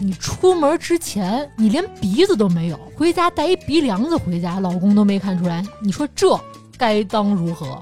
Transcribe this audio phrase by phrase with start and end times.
[0.00, 6.38] 你出门之前你连鼻子都没有，回家带一鼻梁子回家，老公都没看出来，你说这
[6.78, 7.80] 该当如何？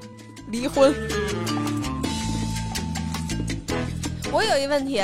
[0.49, 0.93] 离婚。
[4.31, 5.01] 我有一问题，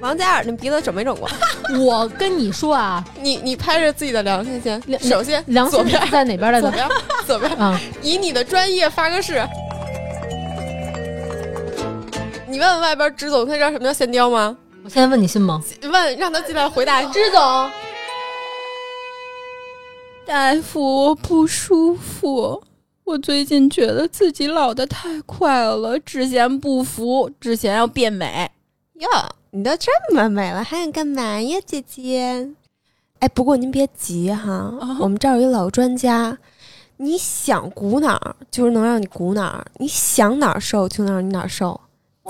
[0.00, 1.28] 王嘉尔那鼻子整没整过？
[1.78, 6.68] 我跟你说啊， 你你拍着自己的良心先，首先良心左边在哪边来着？
[6.68, 6.88] 左边
[7.26, 9.46] 左边，啊，以你的专业发个誓。
[12.52, 14.54] 你问问外边支总，他知道什么叫线雕吗？
[14.84, 15.62] 我现在问你信吗？
[15.90, 17.02] 问让他进来回答。
[17.04, 17.40] 支总，
[20.26, 22.62] 大夫，我不舒服。
[23.04, 28.50] 我最近觉得自己老的太快了，之前不服，之前要变美。
[28.96, 29.08] 哟，
[29.52, 32.50] 你都这么美了，还想干嘛呀，姐姐？
[33.20, 36.36] 哎，不过您别急哈，我们这儿有一老专家，
[36.98, 41.80] 你想鼓哪儿就是能让你鼓哪儿，你想哪儿瘦就能让你哪儿瘦，我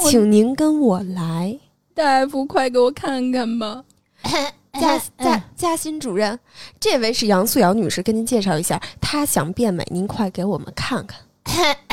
[0.01, 1.59] 请您跟我来。
[1.95, 3.85] 大夫，快给我看看吧。
[4.73, 6.39] 嘉哎嘉 嘉欣主任，
[6.81, 11.21] 这位是杨素瑶女士，跟您介绍一下，她想变美，您快给我们看看。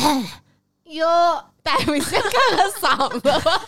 [0.85, 1.05] 哟，
[1.61, 3.61] 大夫，你先看看嗓子吧。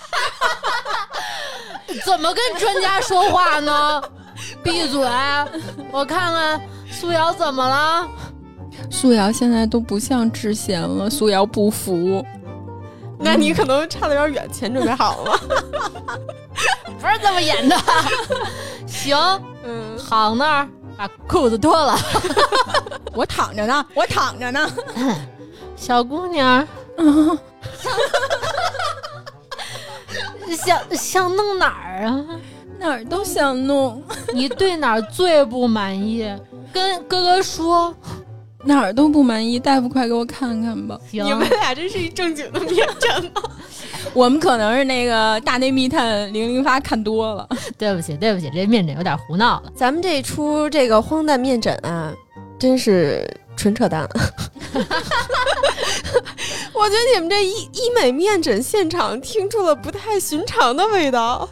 [2.06, 4.02] 怎么跟专家说话呢？
[4.64, 5.02] 闭嘴！
[5.92, 8.10] 我看看素瑶怎么了？
[8.90, 12.26] 素瑶现在都不像之前了，素瑶不服。
[13.22, 15.40] 那你可能差的有点远，钱准备好了吗？
[17.00, 17.76] 不是这么演的。
[18.88, 19.18] 行，
[19.64, 21.98] 嗯，躺那儿把裤子脱了。
[23.14, 24.70] 我躺着呢，我躺着呢。
[25.76, 27.38] 小姑娘，嗯，
[30.56, 32.26] 想想弄哪儿啊？
[32.80, 36.28] 哪儿都想弄，你对哪儿最不满意？
[36.74, 37.94] 跟哥哥说。
[38.64, 39.60] 哪儿都不满意。
[39.60, 41.00] 大夫，快给我看看吧。
[41.10, 43.42] 行你们俩这是一正经的面诊吗？
[44.14, 47.48] 我们可能是那个《大内密探零零发》看多了。
[47.78, 49.72] 对不起，对不起，这面诊有点胡闹了。
[49.76, 52.14] 咱们这一出这个荒诞面诊啊，
[52.60, 54.08] 真是纯扯淡。
[56.74, 61.48] 我觉得你们这医医美面诊现场听出了不太寻常的味道。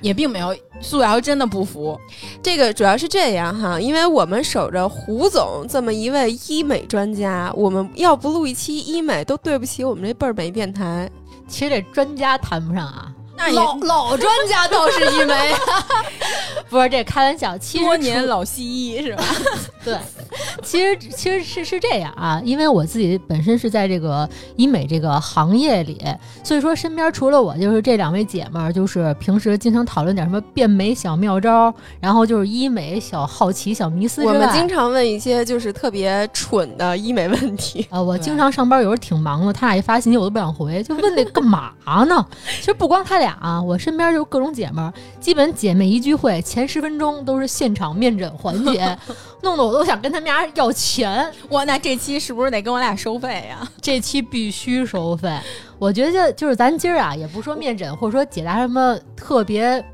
[0.00, 1.98] 也并没有，素瑶真的不服。
[2.42, 11.10] 这个主要是这样哈，因为我们守着胡总这么一位医美专家，我们要不录一期医美，都对不起我们这倍儿美电台。
[11.48, 15.54] 其实这专家谈不上啊，那老 老专家倒是医美，
[16.68, 17.56] 不是这开玩笑。
[17.56, 19.24] 其实多年老西医是吧？
[19.84, 19.96] 对，
[20.68, 25.98] 其实其实是是这样啊，因为我自己本身是在这个医美这个行业里，
[26.44, 34.22] 所以说身边除了我，就是这两位姐们儿，就是平时经常讨论点什么变美小妙招，然后就是医美小好奇、小迷思。
[34.22, 37.86] 我们经常问一些就是特别蠢的医美问题。
[37.90, 41.72] 呃，我经常上班，有时候挺忙的，他俩一发信息我都不想回，就问那干嘛
[42.04, 42.26] 呢？
[42.60, 48.98] 其实不光他俩啊，我身边就各种姐们儿，基本姐妹一聚会前十分钟都是现场面诊环节，
[49.42, 51.32] 弄得我都想跟他们家要钱。
[51.50, 55.30] 哇，那这期是不是得跟我俩收费呀、 这期必须收费。
[55.78, 59.84] 我觉得就是咱今儿啊，也不说面诊，或者说解答什么特别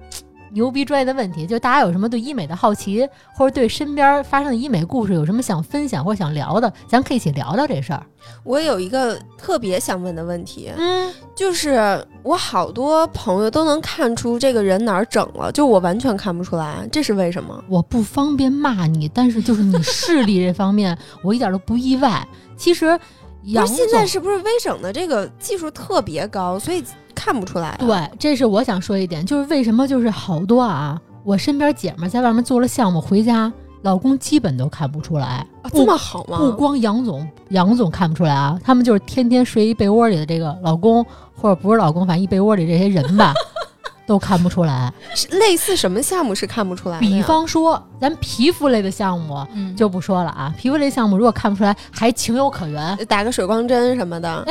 [0.55, 8.03] 牛逼专业的问题，就大家有什么对医美的好奇，或者对身边发生的医美故事有什么想分享或者想聊的，咱可以一起聊聊这事儿。
[8.43, 17.63] 我有一个特别想问的问题，嗯，就是我好多朋友都能看出这个人哪儿整了，就我完全看不出来，这是为什么？
[17.69, 22.27] 我不方便骂你，但是就是你视力这方面，我一点都不意外。
[22.57, 22.97] 其实
[23.43, 26.83] 不是现在是不是微整的这个技术特别高，所以
[27.15, 27.77] 看不出来、啊？
[27.79, 33.53] 对，这是我想说一点，就是为什么就是好多啊，我身边姐们儿在外面做了项目回家，
[33.83, 35.47] 老公基本都看不出来。
[35.63, 36.39] 啊，这么好吗？
[36.39, 41.05] 不光杨总，杨总看不出来啊，他们就是天天睡一被窝里的这个老公，
[41.35, 43.33] 或者不是老公，反正一被窝里这些人吧，
[44.07, 44.93] 都看不出来。
[45.15, 47.07] 是类似什么项目是看不出来的？
[47.07, 52.97] 比方说，咱皮肤类的项目嗯，就不说了啊，皮肤类项目如果看不出来，还情有可原。
[53.09, 54.45] 打个水光针什么的，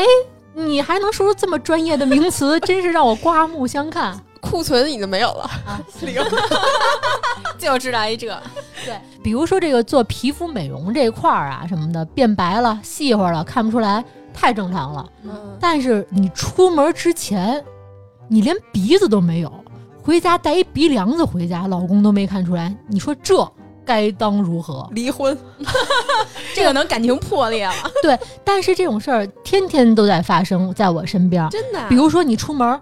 [0.54, 5.44] 你还能说出这么专业的名词， 真是让我刮目相看库存已经没有了。
[5.66, 5.82] 啊！
[6.02, 6.16] 零
[7.58, 8.28] 就知道一这。
[8.86, 14.04] 对，比如说这个做皮肤美容这一块儿啊，什么的变白了、细滑了，看不出来，
[14.34, 15.10] 太正常了。
[15.24, 17.64] 嗯但是你出门之前，
[18.28, 19.52] 你连鼻子都没有，
[20.04, 23.50] 回家带一鼻梁子回家，老公都没看出来，你说这
[23.86, 24.88] 该当如何？
[24.92, 25.38] 离婚，
[26.56, 27.74] 这个能感情破裂了。
[28.02, 31.48] 对但是这种事儿天天都在发生在我身边。
[31.50, 31.88] 真的啊？
[31.90, 32.80] 比如说你出门，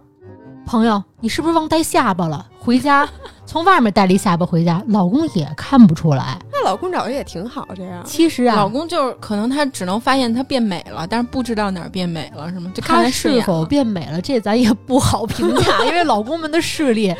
[0.65, 2.45] 朋友，你是不是忘带下巴了？
[2.59, 3.07] 回家
[3.51, 6.39] 从外面带了一下巴回家，老公也看不出来。
[6.53, 8.01] 那老老公找的也挺好，这样。
[8.05, 12.71] 其实啊，老公就是可能他只能发现她变美了，但是不知道哪儿变美了，是吗？
[12.73, 17.13] 就看她是否变美了，这咱也不好评价， 因为老公们的视力，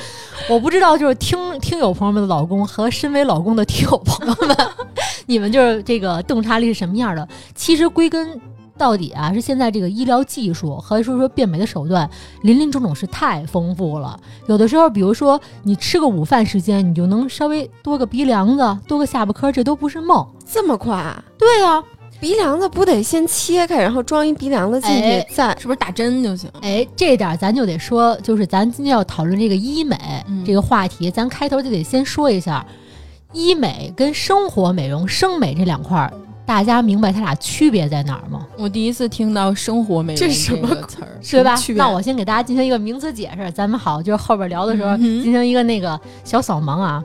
[0.49, 0.97] 我不知道。
[0.97, 4.55] 就是听听友朋友们的老公和身为老公的听友朋友们，
[5.27, 7.27] 你们就是这个洞察力是什么样的？
[7.53, 8.39] 其实归根
[8.81, 12.09] 到底啊，是现在这个医疗技术和说说变美的手段
[12.41, 14.19] 林林总总是太丰富了。
[14.47, 20.25] 有的时候，比如说你吃个午饭时间，你就能稍微多个鼻梁子，多个下巴颏，这都不是梦。
[20.51, 21.23] 这么快啊？
[21.37, 21.83] 对呀、
[22.19, 26.49] 鼻梁子不得先切开，然后装一鼻梁子进去，哎再是不是打针就行？
[26.63, 29.95] 哎，这点咱就得说，就是咱今天要讨论这个医美、
[30.27, 32.65] 嗯这个话题，咱开头就得先说一下，
[33.31, 36.11] 医美跟生活美容、生美这两块儿，
[36.51, 38.45] 大家明白它俩区别在哪儿吗？
[38.57, 47.01] 我第一次听到“生活美容”这是什么词儿，对吧那我先给大家进行一个名词解释，咱们好，就是后边聊的时候嗯进行一个那个小扫盲啊。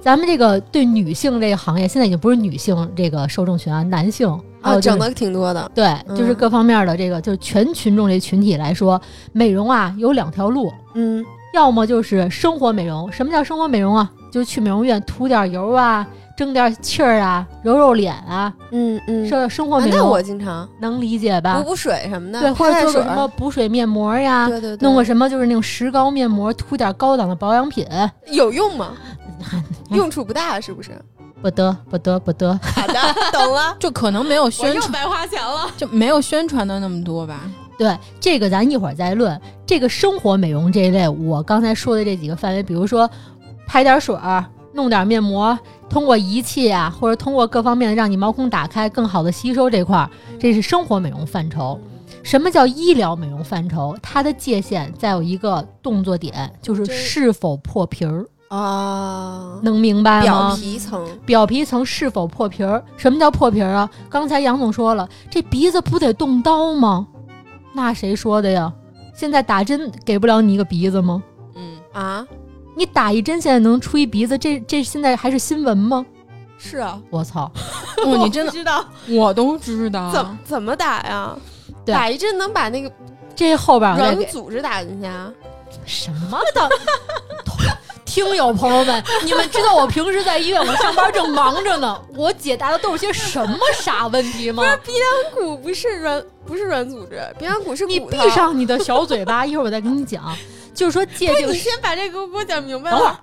[0.00, 4.28] 咱们这个对女性这个行业，现在已经不是女性这个受众群啊，男性
[4.60, 5.70] 还啊，整的挺多的。
[5.72, 9.00] 对，嗯就是各方面的这个，就是全群众这群体来说，
[9.30, 11.24] 美容啊有两条路，嗯
[11.54, 13.10] 要么就是生活美容。
[13.12, 14.10] 什么叫生活美容啊？
[14.32, 16.04] 就是去美容院涂点油啊，
[16.36, 21.70] 蒸点气儿啊，揉揉脸啊，嗯嗯，生生活啊那美容、我经常能理解吧补？
[21.70, 27.86] 补水什么的，对，或者做个什么补水面膜呀，对对对，弄个什么就是那种石膏面膜，涂点高档的保养品，
[28.32, 28.92] 有用吗？
[29.90, 30.90] 用处不大，是不是？
[31.42, 32.58] 不得不得不得。
[32.62, 32.94] 好的，
[33.30, 33.76] 懂了。
[33.78, 35.70] 就可能没有宣传，又白花钱了。
[35.76, 37.42] 就没有宣传的那么多吧。
[37.76, 39.38] 对这个，咱一会儿再论。
[39.66, 43.08] 这个生活美容这一类，我刚才说的这几个范围，比如说
[43.66, 44.42] 拍点水儿、
[44.72, 45.58] 弄点面膜，
[45.88, 51.78] 通过仪器啊，或者通过各方面让你毛孔打开，更好的吸收这块儿，这是生活美容范畴。
[52.22, 53.96] 什么叫医疗美容范畴？
[54.02, 60.56] 它的界限再有一个动作点，就是是否破皮儿，啊，能明白吗表？
[60.56, 62.82] 皮层，表皮层是否破皮儿？
[62.96, 63.90] 什么叫破皮儿啊？
[64.08, 67.06] 刚才杨总说了，这鼻子不得动刀吗？
[67.74, 68.72] 那谁说的呀？
[69.14, 71.22] 现在打针给不了你一个鼻子吗？
[71.54, 72.26] 嗯，啊，
[72.76, 76.04] 你打一针现在能出一鼻子，这这现在还是新闻吗？
[76.58, 77.50] 是啊，我操！
[78.04, 80.10] 哦，你真的，知道我都知道。
[80.12, 81.36] 怎么怎么打呀？
[81.84, 82.90] 打一针能把那个
[83.36, 85.30] 这后边儿软组织打进去啊？
[85.84, 86.68] 什么的？
[88.04, 94.62] 听友朋友们，你们知道我平时在医院我上班正忙着呢，我解答的都是些什么傻问题吗？
[94.84, 98.22] 鼻梁骨不是软，不是软组织，鼻梁骨是你骨头。
[98.22, 100.24] 闭上你的小嘴巴，一会儿我再跟你讲。
[100.74, 103.20] 就是说界定你先把这个给我讲明白等会儿了。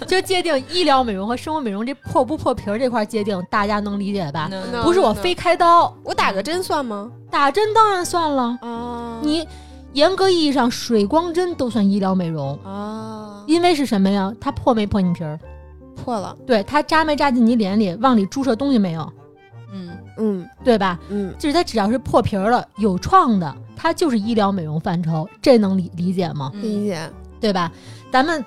[0.06, 4.48] 就界定医疗美容和生活美容这破不破皮儿这块界定，大家能理解吧？
[4.50, 7.10] 能能不是我非开刀，我打个针算吗？
[7.30, 8.58] 打针当然算了。
[8.62, 9.46] 啊你
[9.92, 14.32] 严格意义上，水光针都算医疗美容，啊，因为是什么呀？
[14.40, 15.38] 它破没破你皮儿？
[15.96, 16.36] 破了。
[16.46, 19.12] 对，它扎没扎进你脸里，往里注射东西没有？
[19.72, 20.98] 嗯，嗯对吧？
[21.08, 26.50] 嗯，就是它只要是破皮儿了、有创的，它就是医疗美容范畴，这能理理解吗？
[26.54, 26.98] 嗯理解。
[27.40, 27.70] 对吧？
[28.10, 28.42] 咱们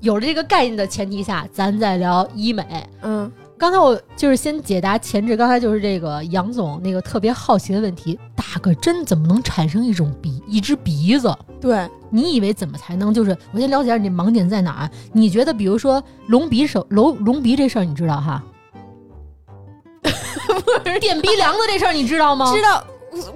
[0.00, 2.64] 有了这个概念的前提下，咱再聊医美。
[3.02, 11.32] 嗯刚才我就是先解答前置，刚才就是这个杨总那个特别好奇的问题：打个针怎么能产生一种鼻一只鼻子？
[11.60, 13.14] 对，你以为怎么才能？
[13.14, 14.90] 就是我先了解一下你盲点在哪儿？
[15.12, 18.42] 你觉得，比如说隆鼻手隆隆鼻这事儿，你知道哈？
[21.00, 22.52] 垫鼻梁子这事儿你知道吗？
[22.52, 22.84] 知道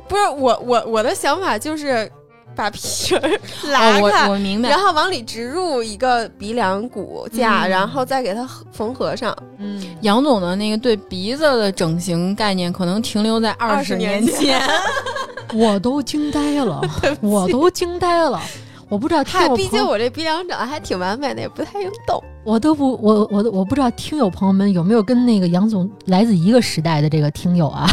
[0.09, 2.11] 不是我我我的想法就是
[2.55, 3.21] 把皮儿
[3.71, 4.79] 拉哦，开我，我明白然。
[4.79, 9.37] 后往里植入一个鼻梁骨架，嗯然后再给它缝合上。
[9.59, 14.61] 嗯，杨总的那个对鼻子的整形概念，可能停留在二十20年年前。
[15.55, 16.81] 我都惊呆了，
[17.21, 18.41] 我都惊呆了。
[18.89, 22.23] 我不知道听嗨，友毕竟，我这鼻梁长得还挺完美的，也不太用动。
[22.45, 27.89] 我都不，我我都我不知道听友朋友们有没有跟那个杨总来自一个时代的这个听友啊？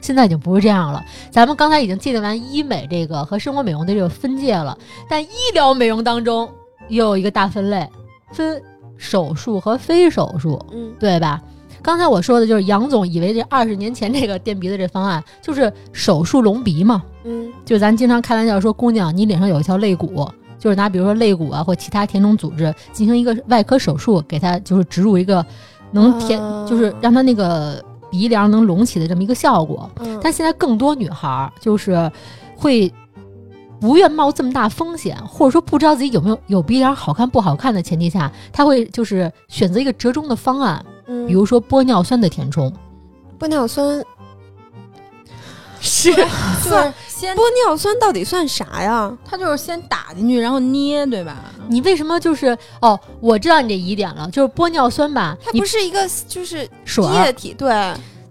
[0.00, 1.04] 现在已经不是这样了。
[1.30, 4.76] 咱们刚才已经界定完医美这个和生活美容的这个分界了，
[5.08, 6.48] 但医疗美容当中
[6.88, 7.88] 又有一个大分类，
[8.32, 8.62] 分
[8.96, 11.42] 手术和非手术，嗯对吧？
[11.82, 20.28] 刚才我说的就是杨总以为这二十年前这个垫鼻子这方案就是手术隆鼻嘛，嗯就咱经常开玩笑说，姑娘，你脸上有一条肋骨，
[20.58, 25.44] 就是拿比如说肋骨啊或其他填充组织进行一个外科手术，给它就是植入一个
[25.92, 29.90] 能填，啊就是让它那个鼻梁能隆起的这么一个效果。
[30.00, 32.10] 嗯，但现在更多女孩儿就是
[32.56, 32.92] 会
[33.80, 42.72] 不愿冒这么大风险，或者说不知道自己有没有有鼻梁好看不好看的前提下，她会就是选择一个折中的方案，嗯比如说玻尿酸的填充。
[43.38, 44.02] 玻尿酸
[45.86, 49.16] 是就是先玻尿酸到底算啥呀？
[49.24, 51.36] 它就是先打进去，然后捏，对吧？
[51.68, 52.98] 你为什么就是哦？
[53.20, 55.36] 我知道你这疑点了，就是玻尿酸吧？
[55.42, 57.70] 它不是一个就是水液体，对，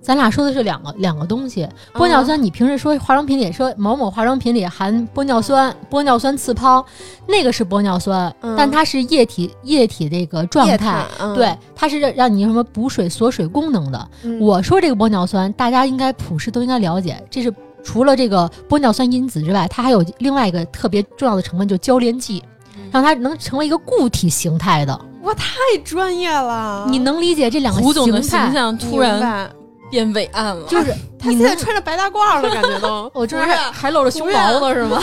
[0.05, 1.63] 咱俩说的是两个两个东西。
[1.63, 6.85] 嗯玻尿酸，你平时说化妆品里说某某化妆品里含玻尿酸，玻尿酸次抛，
[7.27, 14.07] 那个是玻尿酸，嗯但它是液体液体这个状态，，嗯对，它是让让你什么补水锁水功能的。
[14.21, 17.51] 嗯我说这个玻尿酸，大家应该普世都应该了解，这是
[17.83, 22.43] 除了这个玻尿酸因子之外，它还有另外一个特别重要的成分，就交联剂，
[22.91, 24.99] 让它能成为一个固体形态的。
[25.23, 29.49] 哇，太专业了，你能理解这两个胡总的形态形象突然白
[29.89, 35.01] 变伟岸了，就是 他现在穿着白大褂了，感觉都 我这还还露着胸毛呢，是吗？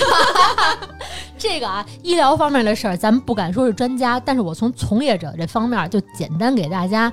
[1.39, 7.13] 这个啊，医疗方面的事儿，咱们不敢说是专家，但是我从从业者这方面就简单给大家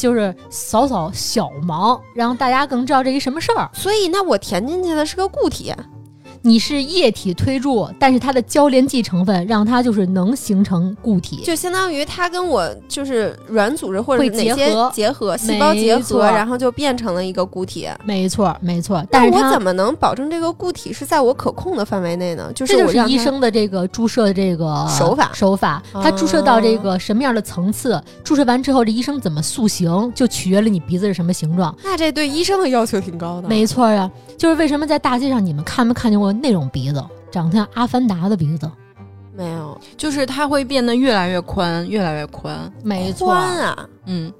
[0.00, 3.70] 就是扫扫小盲，让大家更知道这一什么事儿。
[3.72, 5.72] 所以那我填进去的是个固体，
[6.46, 11.40] 你是液体推注，但是它的交联剂成分让它就是能形成固体。
[11.42, 17.88] 就相当于它跟我就是软组织或者哪些结合结合，细胞结合，然后就变成了一个固体。
[18.04, 19.02] 没错，没错。
[19.10, 22.52] 但是我怎么能保证这个固体是在我可控的范围内呢？
[22.54, 31.74] 就是这就是医生的这个注射的这个手法手法，它注射到这个什么样的层次，注射完之后，这医生怎么塑形，就取决了你鼻子是什么形状。
[31.82, 33.48] 那这对医生的要求挺高的。
[33.48, 38.70] 没错呀，就是为什么在大街上你们看没看见过那种鼻子，长得像阿凡达的鼻子？
[39.36, 42.72] 没有就是它会变得越来越宽，越来越宽。
[42.84, 43.26] 没错。
[43.26, 44.32] 宽啊，嗯，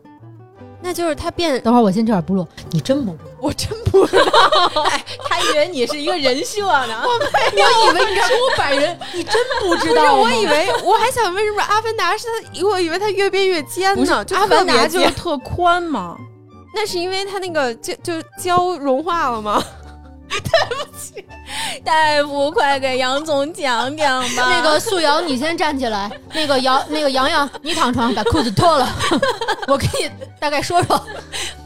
[0.81, 1.61] 那就是它变。
[1.63, 3.17] 等会儿我先这点不录，你真不？
[3.41, 7.03] 我真不知道， 哎他以为你是一个人设呢。
[7.03, 16.17] 我以为你出百人， 你真不知不是，道我以为我还想为什么阿凡达是他，我以为他越变越尖呢，就阿凡达就是特宽嘛，
[16.73, 19.61] 那是因为它那个就就胶融化了吗？
[21.85, 24.49] 大夫，快给杨总讲讲吧。
[24.51, 26.11] 那个素瑶，你先站起来。
[26.33, 28.89] 那个杨，那个洋洋，你躺床，把裤子脱了。
[29.69, 30.11] 我给你
[30.41, 31.05] 大概说说。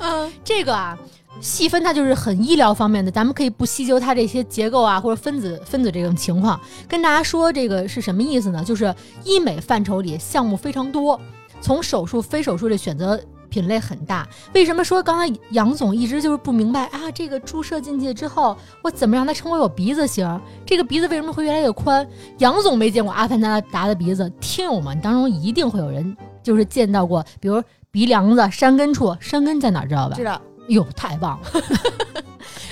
[0.00, 0.98] 嗯，这个啊，
[1.40, 8.62] 细分它就是很医疗方面的，咱们可以不细究它这些结构啊或者分子分子这种情况，跟大家说这个是什么意思呢？
[8.64, 8.94] 就是
[9.25, 11.20] 医美范畴里项目非常多，
[11.60, 13.20] 从手术、非手术的选择。
[13.48, 17.10] 品类很大，为什么说刚才杨总一直就是不明白啊？
[17.12, 20.40] 这个注射进去之后，我怎么让它成为我鼻子型？
[20.64, 22.06] 这个鼻子为什么会越来越宽？
[22.38, 30.16] 杨总没见过阿凡达达的鼻子，听友们当中一定会有人就是见到过，比如鼻梁子、山根处，山根在哪儿知道吧？
[30.16, 31.48] 知道，哟，太棒了！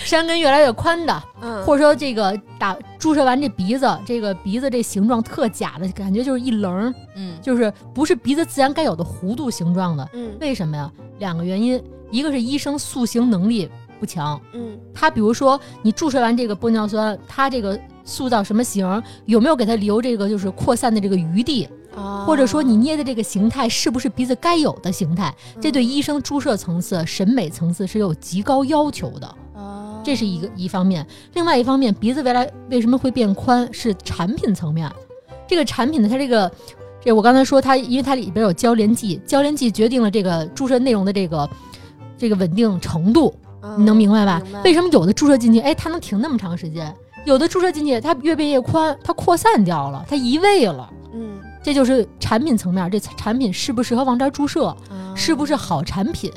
[0.04, 10.08] 山根越来越宽的，嗯，或者说这个打注射完这鼻子，这个鼻子这形状特假的感觉，就是一棱儿，嗯，就是不是鼻子自然该有的弧度形状的。
[10.12, 10.88] 嗯为什么呀？
[11.18, 25.34] 两个原因，一个是医生塑形能力不强，嗯他比如说你注射完这个玻尿酸，他这个塑造什么形，有没有给他留这个就是扩散的这个余地，啊或者说你捏的这个形态是不是鼻子该有的形态？
[25.60, 29.26] 这嗯对医生注射层次、审美层次是有极高要求的。
[29.54, 34.88] 啊这是一个一方面，另外一方面，鼻子未来为什么会变宽，是产品层面。
[35.48, 36.48] 这个产品呢，它这个，
[37.04, 41.50] 这我刚才说它，因为它里边有交联剂，交联剂决定了这个注射内容的这个
[42.16, 43.34] 这个稳定程度，
[43.76, 44.40] 你能明白吧？
[44.62, 46.94] 为什么有的注射进去，哎，它能停那么长时间？
[47.24, 50.88] 有的注射进去，它越变越宽，它扩散掉了，它移位了。
[51.66, 56.30] 嗯这就是产品层面，这产品适不适合往这儿注射，啊是不是好产品？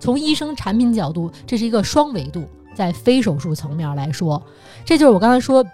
[0.00, 4.42] 从医生产品角度，这是一个双维度，在非手术层面来说，
[4.84, 5.64] 这就是我刚才说。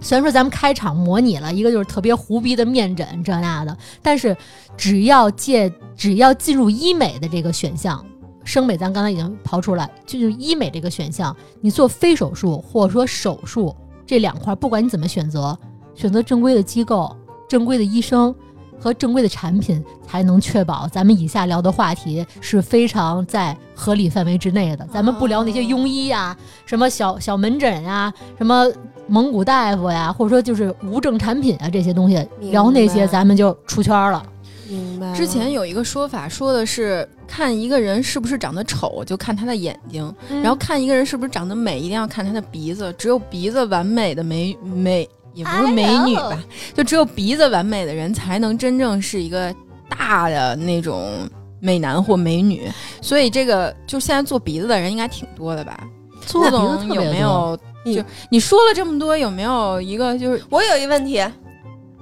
[0.00, 4.36] 虽然说咱们开场模拟了一个就是特别胡逼的面诊这那的，但是
[4.76, 8.04] 只要借只要进入医美的这个选项，
[8.44, 13.74] 生美咱刚才已经刨出来，就是医美这个选项，你做非手术或者说手术
[14.06, 15.56] 这两块，不管你怎么选择，
[15.96, 17.16] 选择正规的机构、
[17.48, 18.32] 正规的医生
[18.78, 24.86] 和正规的产品，才能确保咱们以下聊的话题是非常在合理范围之内的。
[24.92, 28.70] 咱们不聊那些庸医呀、什么小小门诊呀、什么
[29.06, 34.22] 蒙古大夫呀，或者说就是无证产品啊这些东西，明聊那些咱们就出圈了。
[34.68, 35.16] 明白了。
[35.16, 42.94] 之前有一个说法，说的是看一个人是不是长得丑，就看他的眼睛；嗯然后看一个人是不是长得美，一定要看他的鼻子。
[42.98, 45.08] 只有鼻子完美的美美，
[45.38, 46.36] 也不是美女吧，
[46.74, 49.54] 就只有鼻子完美的人，才能真正是一个
[49.88, 51.28] 大的那种
[51.60, 52.68] 美男或美女。
[53.00, 55.78] 所以这个就现在做鼻子的人应该挺多的吧？
[56.26, 57.56] 做鼻子有没有？
[57.84, 61.24] 嗯就你说了这么多，有没有一个就是我有一问题，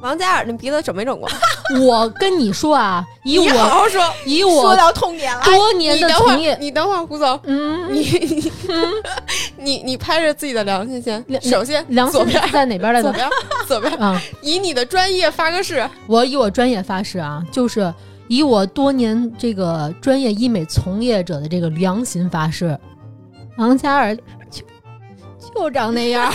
[0.06, 1.28] 王王嘉尔那鼻子整没整过？
[1.84, 5.42] 我跟你说啊， 以我好我好说，以我说到痛点了。
[5.44, 8.52] 多年你等会儿，的从业，你等会儿，胡总，嗯，你你
[9.58, 13.10] 你你拍着自己的良心先，首先良心左边在哪边来着？
[13.10, 13.28] 左边
[13.66, 17.92] 左边，啊，以你的专业发个誓，我以我专业发誓啊，就是
[18.28, 22.78] 以我多年这个专业医美从业者的这个良心发誓，
[23.58, 24.62] 王嘉尔就
[25.52, 26.32] 就长那样。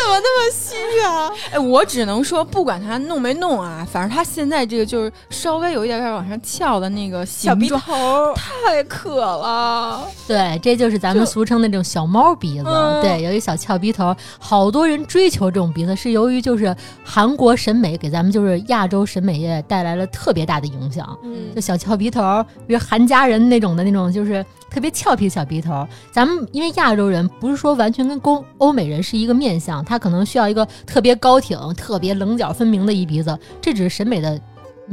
[0.00, 1.30] 怎么那么虚啊？
[1.52, 10.06] 哎，我只能说，不管他弄没弄啊，反正他现在这个就是稍微有一点点往上翘的那个小鼻，头，太可了。
[10.26, 12.64] 对，这就是咱们俗称的这种小猫鼻子。
[12.66, 21.18] 嗯对，有一小翘鼻头，好多人追求这种鼻子，是由于就是韩国审美给咱们就是亚洲审美业带来了特别大的影响。
[21.22, 25.86] 嗯就小翘鼻头，比如韩家人那种的那种，就是特别俏皮小鼻头。
[26.12, 34.40] 咱们因为亚洲人不是说完全跟欧欧美人是一个面相，他可能需要一个特别高挺、特别棱角分明的一鼻子，这只是审美的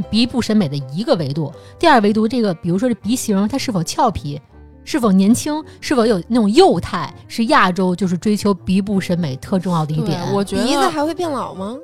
[0.09, 1.53] 鼻部审美的一个维度。
[1.77, 4.41] 第二维度，这个比如说这鼻型它是否俏皮。
[4.83, 10.17] 是否年轻，是否有那种幼态，是亚洲就是追求鼻部审美特重要的一点。
[10.33, 11.75] 我觉得鼻子还会变老吗？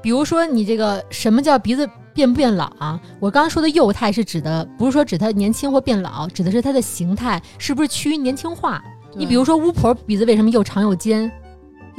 [0.00, 3.00] 比如说你这个什么叫鼻子变不变老啊？
[3.18, 8.80] 我刚刚说的幼态是指的不是说指它年轻或变老，指的是它的形态是不是趋于年轻化。
[9.12, 11.28] 你比如说巫婆鼻子为什么又长又尖，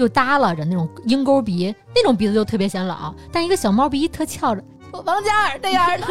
[0.01, 4.63] 又耷拉着那种鹰钩鼻，那种鼻子就特别显老，但一个小猫鼻特翘着。
[4.91, 6.08] 就王嘉尔这样的，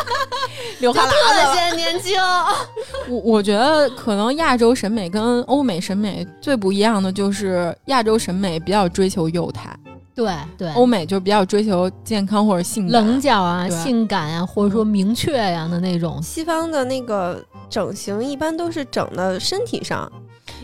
[0.78, 1.58] 流哈喇子。
[1.58, 2.14] 显年轻。
[3.08, 9.76] 我我觉得可能亚洲审美跟欧美审美最不一样的就是亚洲审美比较追求幼态，
[10.14, 13.04] 对对，欧美就比较追求健康或者性感。
[13.04, 16.22] 棱角啊、性感啊，或者说明确呀、的那种。
[16.22, 20.10] 西方的那个整形一般都是整的身体上，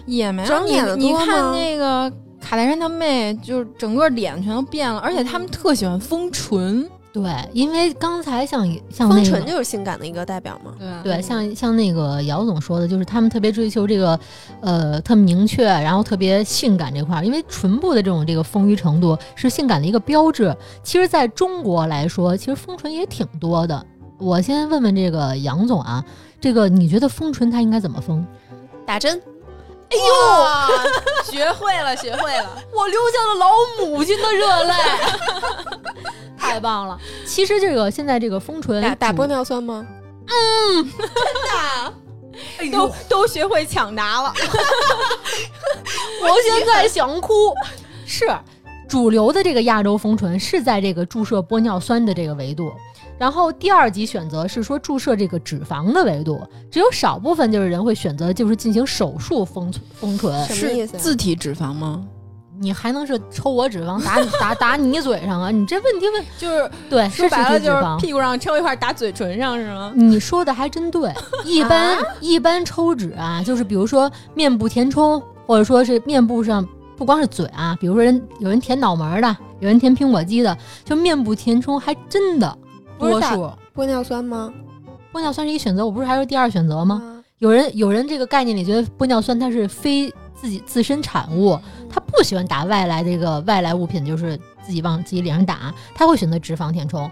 [0.06, 6.88] 也没有你整脸的你看那个卡戴珊她妹，就是整个脸全都变了，而且他们特喜欢丰唇。
[7.12, 10.72] 对，因为刚才像像那个丰唇就是性感的一个代表嘛。
[10.78, 14.20] 对对，像像那个姚总说的，就是他们特别追求这个，
[14.60, 20.56] 呃，特明确，然后特别性感这块儿，因为唇部的这种这个丰腴程度是性感的一个标志。
[20.84, 23.84] 其实，在中国来说，其实丰唇也挺多的。
[24.16, 26.04] 我先问问这个杨总啊，
[26.40, 28.24] 这个你觉得丰唇它应该怎么丰？
[28.86, 29.20] 打针，
[29.90, 32.62] 哎呦，学会了，学会了。
[32.72, 34.74] 我流下了老母亲的热泪，
[36.38, 36.98] 太棒了！
[37.26, 39.84] 其实这个现在这个丰唇打玻尿酸吗？
[40.28, 40.92] 嗯，
[42.58, 44.32] 真的都都学会抢答了。
[46.22, 47.52] 我现在想哭。
[48.06, 48.26] 是
[48.88, 52.72] 主流的这个亚洲丰唇是在这个注射玻尿酸的这个维度，
[53.20, 60.42] 然后第二级选择是说注射这个脂肪的维度，只有少部分就是人会选择就是进行手术封封唇。
[60.46, 62.02] 什么意思啊自体脂肪吗？
[62.58, 65.50] 你还能是抽我脂肪打你打打你嘴上啊？
[65.50, 67.60] 你这问题问 就是对说白了。
[67.60, 69.92] 就是屁股上抽一块打嘴唇上是吗？
[69.94, 71.12] 你说的还真对，
[71.44, 80.56] 一般、一般抽脂啊，就是比如说面部填充，或者说是面部上不光是嘴啊，比如说人有人填脑门儿的，有人填苹果肌的，
[80.86, 82.58] 就面部填充还真的
[83.00, 83.50] 多数。
[83.74, 84.52] 玻尿酸吗？
[85.12, 87.02] 玻尿酸是一选择，我不是还说第二选择吗？
[87.02, 87.18] 啊？
[87.38, 91.58] 有人有人这个概念里觉得玻尿酸它是非自己自身产物，
[91.88, 97.10] 他不喜欢打外来这个外来物品，就是自己往自己脸上打，他会选择脂肪填充。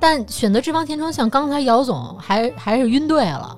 [0.00, 3.56] 但选择脂肪填充，像刚才姚总还还是晕对了，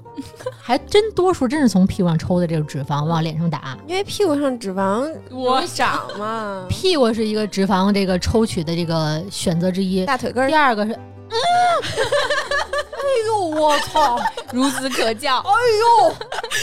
[0.59, 3.77] 还真多数真是从屁股上抽的这个脂肪往脸上打。
[3.87, 10.99] 因为屁股上脂肪我长嘛，屁股是一个脂肪这个抽取的这个选择之一，大腿根儿第二个是，
[11.31, 11.37] 嗯，
[12.93, 14.19] 哎呦我操！
[14.53, 15.39] 孺子可教。
[15.39, 16.15] 哎呦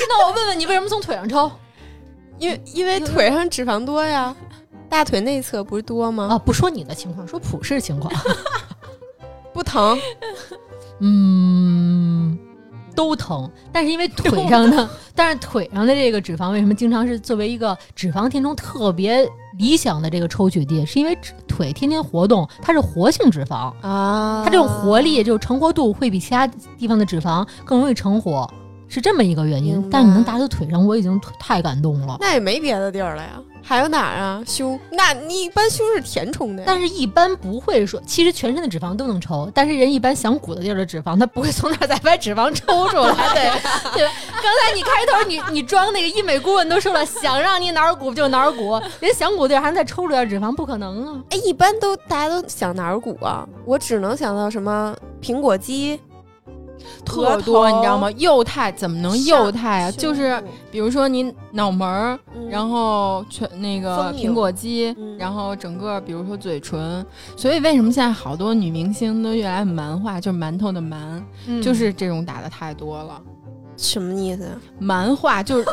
[0.09, 1.49] 那我问问你，为什么从腿上抽？
[2.37, 4.35] 因为因为腿上脂肪多呀，
[4.89, 6.27] 大腿内侧不是多吗？
[6.31, 8.13] 啊，不说你的情况，说普世情况。
[9.53, 9.99] 不疼，
[10.99, 12.37] 嗯，
[12.93, 19.27] 都疼，但是因为腿上的，但是腿上的这个脂肪为什么经常是作为一个脂肪填充特别
[19.57, 20.85] 理想的这个抽取地？
[20.85, 21.17] 是因为
[21.47, 28.49] 腿天天活动，它是活性脂肪，啊，它这种活力、就是成活度会比其他地方的脂肪更容易成活，
[28.87, 29.87] 是这么一个原因。
[29.89, 32.17] 但是你能打到腿上，我已经太感动了。
[32.19, 34.41] 那也没别的地儿了呀，还有哪儿啊？
[34.45, 43.43] 胸，那你一般胸是填充的呀，但是，一般不会说，其实全身的脂肪都能抽，但是人一般想鼓的地儿的脂肪，他不会从那儿再把脂肪抽出来 对
[43.93, 44.13] 对吧？
[44.41, 51.21] 刚才你开头你你装那个医美顾问都说了，想让你哪儿鼓就哪儿鼓，人想鼓地儿还能再抽出点脂肪，不可能啊！
[51.31, 53.47] 哎，一般都大家都想哪儿鼓啊？
[53.65, 55.99] 我只能想到什么苹果肌，
[57.05, 58.09] 特多，你知道吗？
[58.17, 59.91] 幼态怎么能幼态啊？
[59.91, 73.21] 就是比如说你脑门儿，嗯然后全那个苹果肌，嗯然后整个比如说嘴唇，所以为什么现在好多女明星都越来越蛮化，就是馒头的蛮，嗯就是这种打的太多了。
[73.75, 74.49] 什么意思？
[74.79, 75.65] 蛮化就是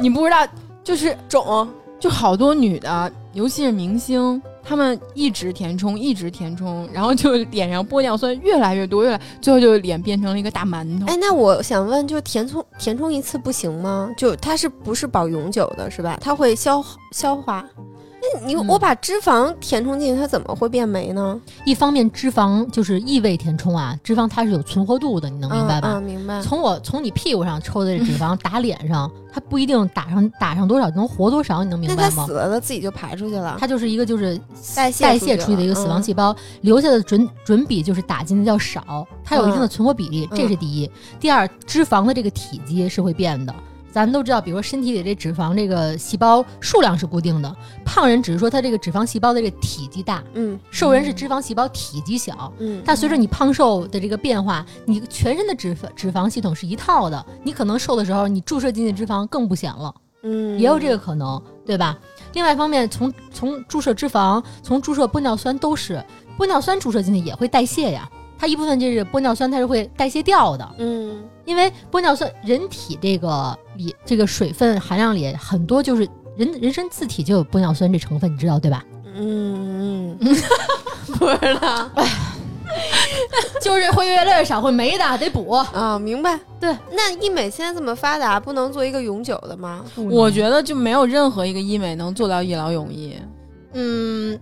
[0.00, 0.46] 你不知道，
[0.82, 11.06] 就是 肿就好多女的，尤其是明星，他们一直填充，一直填充，然后就脸上玻尿酸越来越多，越来最后就脸变成了一个大馒头。
[11.06, 14.10] 哎，那我想问，就填充填充一次不行吗？
[14.16, 16.18] 就它是不是保永久的，是吧？
[16.20, 17.64] 它会消消化。
[18.34, 21.40] 那你、嗯我把脂肪填充进去，它怎么会变没呢？
[21.64, 25.92] 一方面脂肪就是异位填充啊，脂肪它是有存活度的，你能明白吧？
[25.92, 26.42] 嗯，嗯明白。
[26.42, 32.32] 从我从你屁股上抽的这脂肪打脸上，它不一定打上打上多少能活多少，你能明白吗它死？
[32.32, 34.38] 了，它自己就排出去了，它就是一个就是
[34.74, 40.90] 代谢代谢出去的一个死亡嗯细胞，留下的准准比就是打进的要少，它有一定的存活比例，嗯这是第一。
[41.20, 43.54] 第二，脂肪的这个体积是会变的。
[43.96, 52.52] 咱们都知道，比如说身体里这脂肪这个细胞数量是固定的，胖人只是说他这个脂肪细胞的这个体积大，嗯瘦人是脂肪细胞体积小。
[52.58, 59.94] 嗯，但随着你胖瘦的这个变化，你全身的脂肪脂肪系统是一套的，你可能瘦的时候，你注射进去脂肪更不显了。
[60.24, 61.96] 嗯也有这个可能，对吧？
[62.34, 66.04] 另外一方面，从从注射脂肪，从注射玻尿酸都是
[66.36, 68.06] 玻尿酸注射进去也会代谢呀，
[68.38, 78.84] 它一部分就是玻尿酸它是会代谢掉的，嗯因为玻尿酸人体这个里这个水分含量里很多就是人人身自体就有玻尿酸这成分，你知道对吧？
[79.14, 80.36] 嗯嗯，
[81.18, 81.90] 不知道
[83.62, 85.50] 就是会越来越少，会没的，得补。
[85.50, 86.38] 啊，明白。
[86.60, 89.84] 对，那医美现在这么发达，不能做一个永久的吗？
[90.10, 93.16] 我觉得就没有任何一个医美能做到一劳永逸。
[93.72, 94.38] 嗯，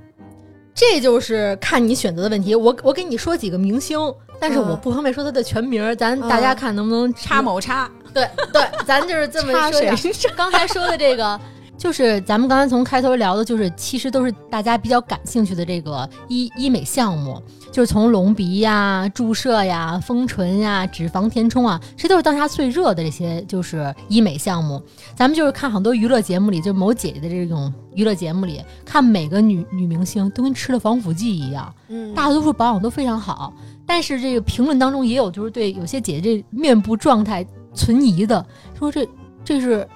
[0.74, 2.54] 这就是看你选择的问题。
[2.54, 3.98] 我我给你说几个明星，
[4.40, 10.28] 但是嗯我不方便说他的全名儿，咱大家看能不能插某插，对对，咱就是这么说一谁下。
[10.37, 11.40] 刚才说的这个，
[11.76, 24.80] 就是咱们刚才从开头聊的，就是其实都是大家比较感兴趣的这个医医美项目，就是从隆鼻呀、注射呀、丰唇呀、脂肪填充啊，这都是当下最热的这些就是医美项目。
[25.14, 31.74] 咱们就是看很多娱乐节目里，就某姐姐的这种娱乐节目里，看每个女女明星都跟吃了防腐剂一样。
[31.88, 33.52] 嗯，大多数保养都非常好，
[33.84, 38.44] 但是这个评论当中也有就是对有些姐姐这面部状态存疑的，
[38.78, 39.06] 说这
[39.44, 39.87] 这是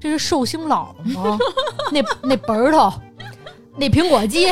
[0.00, 1.38] 这是寿星老吗？
[1.92, 2.92] 那那本儿头，
[3.76, 4.46] 那苹果肌，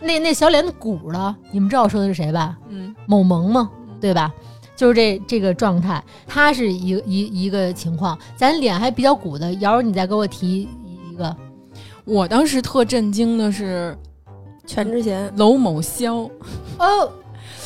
[0.00, 2.56] 那那小脸鼓了，你们知道我说的是谁吧？
[2.68, 3.70] 嗯，某萌吗？
[4.00, 4.32] 对吧？
[4.76, 8.16] 就是这这个状态，它是一一一个情况。
[8.36, 11.36] 咱脸还比较鼓的，瑶儿你再给我提一个，
[12.04, 13.98] 我当时特震惊的是
[14.64, 16.30] 全智贤，娄某潇，
[16.78, 17.10] 哦，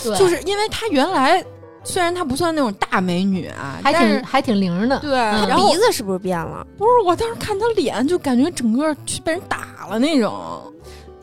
[0.02, 1.44] 对，就是因为他原来
[1.84, 4.98] 虽然她不算那种大美女啊，还挺还挺灵的。
[5.00, 6.66] 对，嗯然后鼻子是不是变了？
[6.78, 10.62] 不是我当时看她脸就感觉整个去被人打了那种。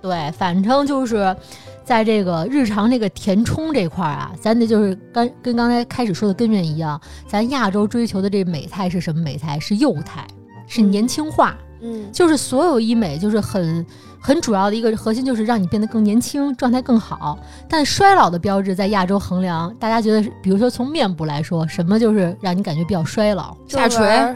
[0.01, 1.35] 对，反正就是
[1.83, 9.59] 在这个日常这个填充这块儿啊，咱得就是跟跟刚才开始说的根源一样，咱亚洲追求的这美态是什么美态？
[9.59, 10.25] 是幼态，
[10.67, 11.57] 是年轻化。
[11.81, 13.85] 嗯就是所有医美就是很
[14.19, 17.37] 很主要的一个核心，就是让你变得更年轻，状态更好。
[17.69, 23.55] 但衰老的标志在亚洲衡量，大家觉得是，比如说从面部来说，什么就是让你感觉比较衰老？
[23.67, 24.35] 下垂？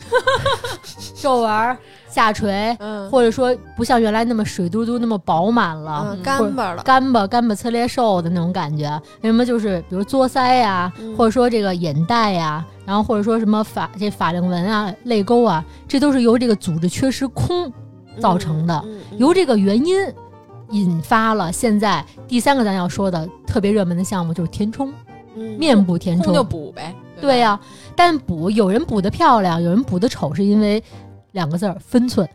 [1.14, 1.76] 皱纹儿、
[2.08, 3.08] 下垂，嗯。
[3.10, 6.06] 或者说不像原来那么水嘟嘟、那么饱满了。
[6.10, 11.14] 嗯，干巴了，干巴干巴侧裂瘦的那种感觉，为什么就是比如嘬腮呀、嗯。
[11.16, 17.70] 或者说这个眼袋呀、然后或者说什么法这法令纹啊、泪沟啊，这都是由这个组织缺失空
[18.18, 18.84] 造成的，
[19.18, 19.96] 由这个原因
[20.70, 24.92] 引发了现在第三个咱要说的特别热门的项目就是填充，
[25.36, 26.32] 嗯面部填充。
[26.34, 26.94] 就补呗。
[27.20, 27.60] 对呀、
[27.94, 30.82] 但补有人补的漂亮，有人补的丑，是因为
[31.32, 32.26] 两个字儿分寸，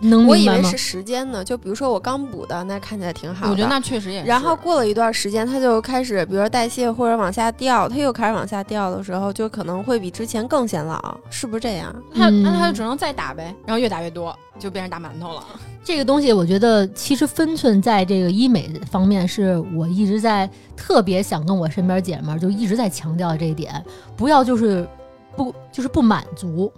[0.00, 0.76] 能我以为是？
[0.76, 3.50] 时间呢，就比如说我刚补的，那看起来挺好的。
[3.50, 4.26] 我觉得那确实也是。
[4.26, 11.94] 然后过了一段时间，它就开始，比如说代谢或者往下掉，它又开始往下掉的时候，就可能会比之前更显老，是不是这样？
[12.12, 15.42] 那那它就只能再打呗，然后越打越多，就变成大馒头了。
[15.82, 23.82] 这个东西，我觉得其实分寸在这个医美方面，是我一直在特别想跟我身边姐们儿就一直在强调这一点，
[24.14, 24.86] 不要就是
[25.34, 26.70] 不就是不满足，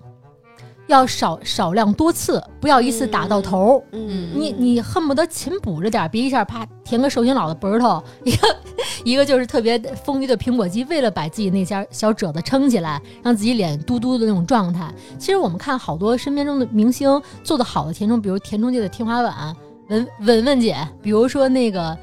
[0.91, 3.83] 要少少量多次，不要一次打到头。
[3.93, 8.57] 嗯，你你恨不得勤补着点，别一下啪填个寿星老的脖头， 一个
[9.05, 14.93] 一个就是特别丰腴的苹果肌，为了把自己那家小褶子撑起来，让自己脸嘟嘟的那种状态。
[15.19, 19.57] 其实我们看好多身边中的明星做的好的填充，比如填充界的天花板
[19.89, 21.97] 文文文姐，比如说那个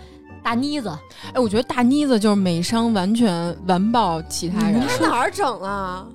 [0.44, 0.90] 大妮子，
[1.34, 4.82] 哎，我觉得大妮子就是美商完全完爆其他人。
[4.82, 6.06] 他哪儿整啊？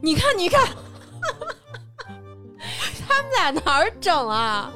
[0.00, 0.60] 你看，你看，
[3.08, 4.72] 他们俩哪儿整啊？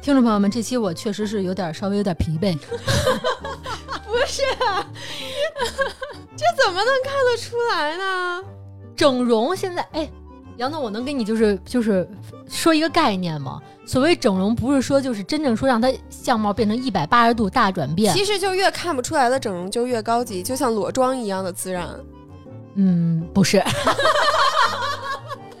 [0.00, 2.56] 听众朋友们，这期我确实是有点稍微有点疲惫。
[4.06, 4.42] 不是，
[6.36, 8.42] 这怎么能看得出来呢？
[8.96, 10.08] 整容现在，哎，
[10.56, 12.08] 杨总，我能给你就是就是
[12.48, 13.60] 说一个概念吗？
[13.84, 18.14] 所谓整容，不是说就是真正说让他相貌变成一百八十度大转变。
[18.14, 21.88] 其实就越看不出来的整容就越高级，就像裸妆一样的自然。
[22.74, 23.62] 嗯，不是。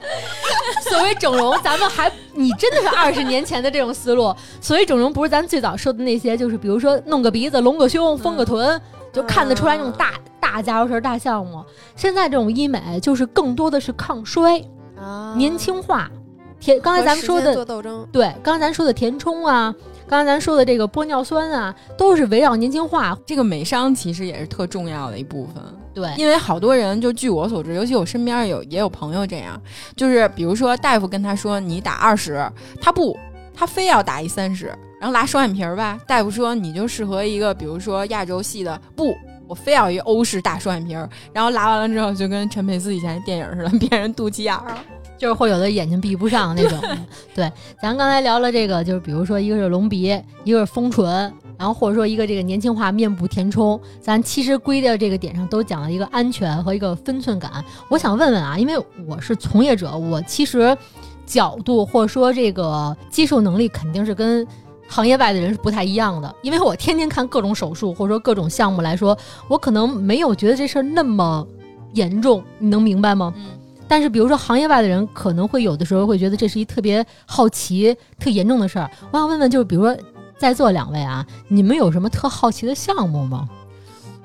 [0.90, 4.34] 所谓整容，咱们还你真的是二十年前的这种思路。
[4.60, 8.80] 所谓整容，不是咱最早说的那些，就是比如说弄个鼻子、隆个胸、丰个臀，
[9.12, 11.64] 就看得出来那种大大家伙事儿、大项目。
[11.96, 14.62] 现在这种医美，就是更多的是抗衰
[14.96, 16.10] 啊，年轻化。
[16.58, 17.64] 填刚才咱们说的
[18.10, 19.74] 对，刚才咱说的填充啊，
[20.08, 23.16] 刚才咱说的这个玻尿酸啊，都是围绕年轻化。
[23.26, 25.62] 这个美商其实也是特重要的一部分。
[25.96, 29.58] 对，因为好多人就据我所知，尤其我身边有也有朋友这样，
[29.96, 32.46] 就是比如说大夫跟他说你打二十，
[32.82, 33.16] 他不，
[33.54, 34.66] 他非要打一三十，
[35.00, 39.16] 然后拉双眼皮儿吧，大夫说你就适合一个比如说亚洲系的，不，
[39.48, 44.68] 我非要一欧式大双眼皮儿，然后拉完了之后就跟陈佩斯以前电影似的， 变成肚脐眼儿。
[44.68, 44.84] 了。
[45.18, 46.78] 就是会有的眼睛闭不上那种，
[47.34, 57.64] 对，咱刚才聊了这个，就是比如说一个是隆鼻，一个是丰唇，然后或者说一个这个年轻化面部填充，咱其实归到这个点上都讲了一个安全和一个分寸感。
[57.88, 58.74] 我想问问啊，因为
[59.06, 60.76] 我是从业者，我其实
[61.24, 64.46] 角度或者说这个接受能力肯定是跟
[64.88, 69.16] 行业外的人是不太一样的，因为我天天看各种手术或者说各种项目来说，
[69.48, 71.46] 我可能没有觉得这事儿那么
[71.94, 73.32] 严重，你能明白吗？
[73.36, 73.46] 嗯。
[73.88, 78.90] 但是，比如说行业外的人可能会有的时候会觉得这是一特别好奇、特严重的事儿。
[79.12, 79.96] 我想问问，就是比如说
[80.38, 83.48] 在座两位啊，你们有什么特好奇的项目吗？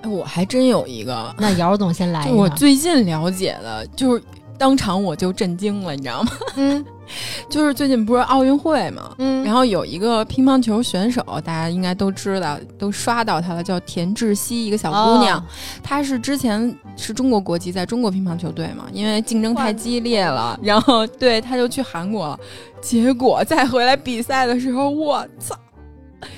[0.02, 1.34] 哎，我还真有一个。
[1.38, 2.30] 那姚总先来。
[2.32, 4.24] 我最近了解的，就是
[4.58, 6.32] 当场我就震惊了，你知道吗？
[6.56, 6.86] 嗯。
[7.50, 15.43] 就是最近不是奥运会嘛，嗯，然后有一个乒乓球选手，大家应该都知道，都刷到她了，叫田志希，一个小姑娘，
[15.84, 22.39] 她是之前是中国国籍，在中国乒乓球队嘛，因为竞争太激烈了，然后对她就去韩国了，
[22.80, 25.54] 结果再回来比赛的时候，我操！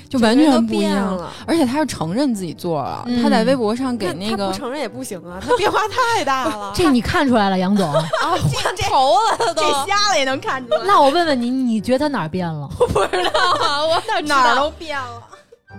[0.08, 6.72] 就完全不一样了，而且他是承认自己做了，他在微博上给那个不承认也不行啊，他变化太大了。
[6.74, 10.80] 这你看出来了，杨总啊，换头了都，这瞎了也能看出来。
[10.86, 12.68] 那我问问你，你觉得他哪儿变了？
[12.78, 15.22] 我不知道啊，我哪儿都变了。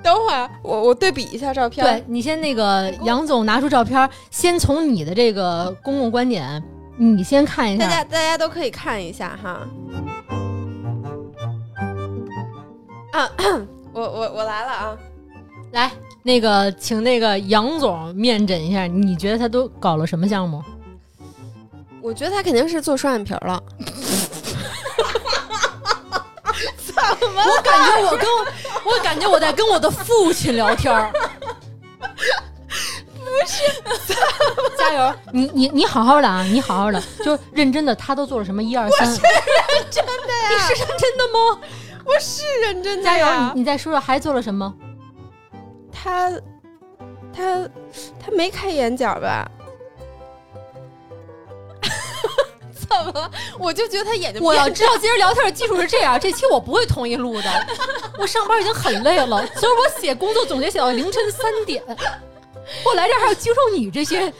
[0.03, 1.85] 等会儿我我对比一下照片。
[1.85, 6.61] 对你先那个杨总拿出照片，先从你的这个公共观点，
[6.97, 7.85] 你先看一下。
[7.85, 9.59] 大家大家都可以看一下哈。
[13.13, 13.29] 啊。
[13.95, 14.97] 我我我来了啊！
[15.71, 15.89] 来，
[16.21, 20.61] 那个请那个杨总面诊一下，你觉得他都搞了什么项目？
[22.01, 23.63] 我觉得他肯定是做双眼皮了。
[26.85, 26.93] 怎
[27.31, 27.41] 么？
[27.41, 28.45] 我感觉我跟我
[28.91, 31.09] 我感觉我在跟我的父亲聊天儿。
[33.13, 34.13] 不是，
[34.77, 35.13] 加油！
[35.31, 37.95] 你你你好好的啊，你好好的，就认真的。
[37.95, 38.61] 他都做了什么？
[38.61, 39.07] 一二三。
[39.07, 39.31] 我是认
[39.89, 40.49] 真的呀。
[40.49, 41.59] 你是认真的吗？
[42.05, 43.53] 我是认真的，加油！
[43.53, 44.73] 你你再说说还做了什么？
[45.91, 46.31] 他
[47.33, 47.67] 他
[48.19, 49.49] 他没开眼角吧？
[52.71, 53.31] 怎么了？
[53.57, 54.41] 我就觉得他眼睛……
[54.41, 57.67] 我要知道今儿聊天的基础是这样，这期我不会同意录的。
[58.19, 61.83] 我上班已经很累了，所以我写工作总结写到凌晨三点。
[62.85, 64.31] 我来这还要接受你这些。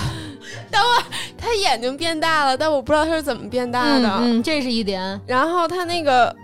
[0.70, 1.04] 等会儿
[1.36, 4.08] 他眼睛变大了，但我不知道他是怎么变大的。
[4.22, 5.20] 嗯，这是一点。
[5.26, 6.34] 然后他那个。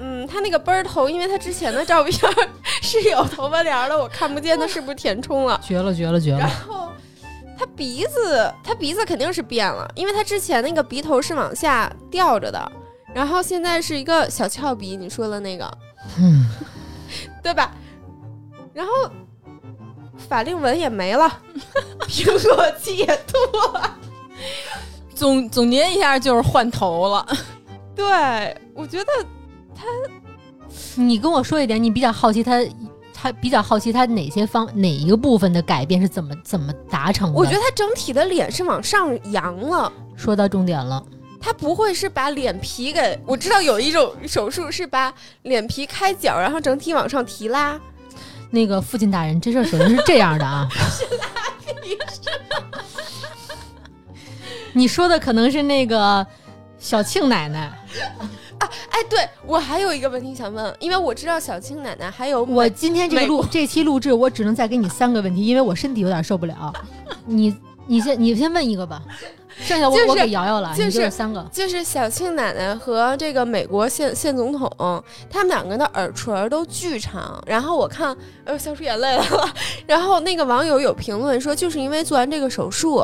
[0.00, 2.16] 嗯，他那个奔儿头，因为他之前的照片
[2.80, 5.60] 是有头发帘的，我看不见他是不是填充了。
[5.64, 6.38] 绝了，绝了，绝了！
[6.38, 6.88] 然后
[7.58, 12.72] 他鼻子，他鼻子肯定是变了，因为他之前那个鼻头是往下吊着的，
[13.12, 15.78] 然后现在是一个小翘鼻，你说的那个，
[16.18, 16.46] 嗯，
[17.42, 17.72] 对吧？
[18.72, 18.92] 然后
[20.28, 21.28] 法令纹也没了，
[22.06, 23.98] 苹果肌也秃了。
[25.12, 27.26] 总总结一下就是换头了。
[27.96, 29.10] 对，我觉得。
[29.78, 29.84] 他，
[31.00, 32.58] 你跟我说一点，你比较好奇他，
[33.14, 37.38] 他比较好奇他哪些方哪一个部分的改变是怎么怎么达成的？
[37.38, 39.92] 我觉得他整体的脸是往上扬了。
[40.16, 41.00] 说到重点了，
[41.40, 47.80] 他不会是把脸皮给我知道有一种手术是把脸皮开角，然后整体往上提拉。
[48.50, 50.66] 那个父亲大人，这事儿首先是这样的啊。
[50.90, 51.26] 是拉
[51.60, 51.96] 皮
[54.72, 56.26] 你说的可能是那个
[56.78, 57.72] 小庆奶奶。
[58.58, 66.72] 哎，对我还有一个问题想问，因为我知道小青奶奶还有我今天这个录这期录制，我只能再给你三个问题，因为我身体有点受不了。
[67.26, 67.54] 你
[67.86, 69.02] 你先你先问一个吧，
[69.60, 71.42] 剩下我、就是我给瑶瑶了，就是是三个。
[71.50, 77.42] 就是小庆奶奶和这个美国现现总统，他们两个的耳垂都巨长。
[77.46, 79.48] 然后我看，呃，笑出眼泪来了。
[79.86, 83.02] 然后那个网友有评论说，就是因为做完这个手术，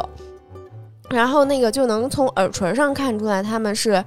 [1.09, 4.05] 然后那个就能从耳垂上看出来他们是，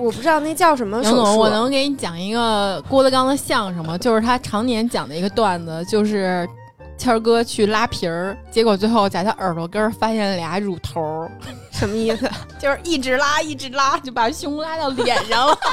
[0.00, 1.16] 我不知道那叫什么手术。
[1.16, 3.98] 杨总，我能给你讲一个郭德纲的相声吗？
[3.98, 6.48] 就是他常年讲的一个段子，就是
[6.96, 11.30] 谦儿哥去拉皮儿，结果最后在他耳朵根儿发现俩乳头儿，
[11.70, 12.28] 什么意思？
[12.58, 15.58] 就是一直拉一直拉，就把胸拉到脸上了。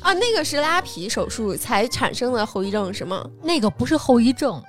[0.00, 3.24] 啊，那个是拉皮手术才产生的后遗症是吗？
[3.42, 4.62] 那个不是后遗症，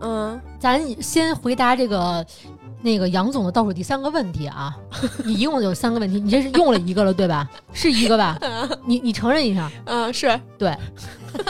[0.00, 2.24] 嗯，咱先回答这个
[2.82, 4.76] 那个杨总的倒数第三个问题啊。
[5.24, 7.48] 你一共有三个问题，你这是用了一个了对吧？
[7.72, 8.38] 是一个吧？
[8.84, 10.74] 你你承认一下，嗯，是对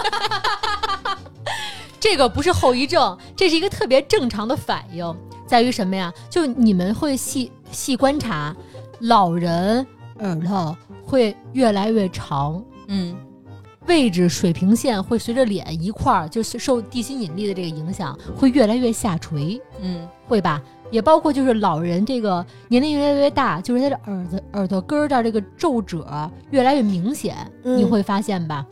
[1.99, 5.15] 这个不是后遗症，这是一个特别正常的反应，
[5.47, 6.13] 在于什么呀？
[6.31, 8.55] 就你们会细细观察，
[9.01, 9.85] 老人
[10.21, 13.17] 耳朵会越来越长，嗯，
[13.87, 20.63] 位置水平线会随着脸一块儿，就是受地心引力的这个影响，会越来越下垂，嗯会吧？
[20.91, 28.67] 也包括就是老人这个年龄越来越大，就是他的耳朵耳朵根儿这儿这个皱褶越来越明显，嗯你会发现吧？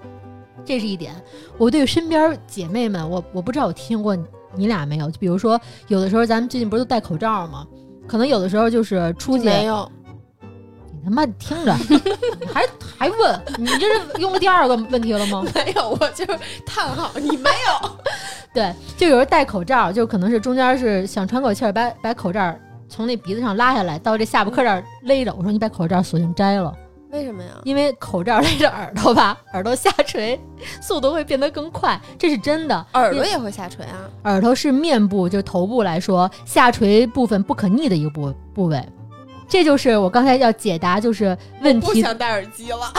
[0.65, 1.15] 这是一点。
[1.59, 4.17] 我对身边姐妹们，我我不知道我听过
[4.57, 5.11] 你俩没有？
[5.11, 7.67] 就比如说，有的时候咱们最近不是都戴口罩吗？
[8.07, 9.91] 可能有的时候就是出去，没有。
[11.05, 11.77] 你他妈听着，
[12.41, 12.65] 你还
[12.97, 15.45] 还问，你这是用了第二个问题了吗？
[15.55, 17.91] 没有，我就是叹号，你没有。
[18.55, 22.55] 对，就有人戴口罩，就可能是中间是想喘口气儿，把把口罩
[22.89, 25.35] 从那鼻子上拉下来，到这下巴颏这儿勒着。
[25.35, 26.73] 我说你把口罩索性摘了，
[27.11, 27.51] 为什么呀？
[27.65, 30.41] 因为口罩勒着耳朵吧，耳朵下垂
[30.81, 32.87] 速度会变得更快，这是真的。
[32.95, 34.09] 耳朵也会下垂啊？
[34.23, 38.83] 耳朵是面部，就是头部来说下垂部分不可逆的一个部部位。
[39.49, 42.93] 这就是我刚才要解答，就是问题不想戴耳机了。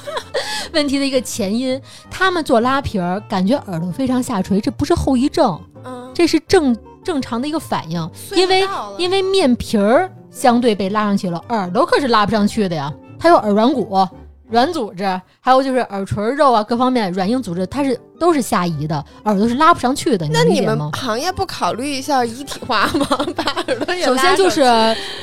[0.72, 1.80] 问题的一个前因。
[2.10, 8.10] 他们做拉皮儿，感觉耳朵非常下垂，这不是后遗症，嗯，这是正正常的一个反应。
[8.34, 12.92] 因为因为面皮儿相对被拉上去了，耳朵可是拉不上去的呀。
[13.18, 14.06] 它有耳软骨、
[14.52, 20.28] 软组织，还有就是耳垂肉啊，各方面软硬组织，它是都是下移的，耳朵是拉不上去的。
[20.30, 20.92] 那你们？
[20.92, 23.06] 行业不考虑一下一体化吗？
[23.34, 24.62] 把耳朵也首先就是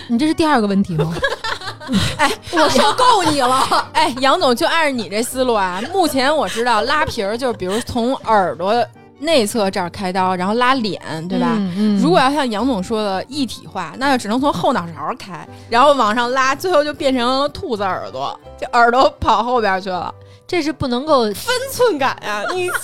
[0.08, 1.13] 你这是第二个问题吗？
[2.18, 3.88] 哎 我受够你了。
[3.94, 8.86] 哎，杨总就按着你这思路啊，目前我知道拉皮儿就是比如从耳朵
[9.19, 11.53] 内侧这儿开刀，然后拉脸，对吧？
[11.58, 20.13] 嗯嗯如果要像杨总说的一体化，那就只能从后脑勺开，然后往上拉，最后就变成兔子耳朵，就耳朵跑后边去了。
[20.47, 22.69] 这是不能够， 分寸感呀，你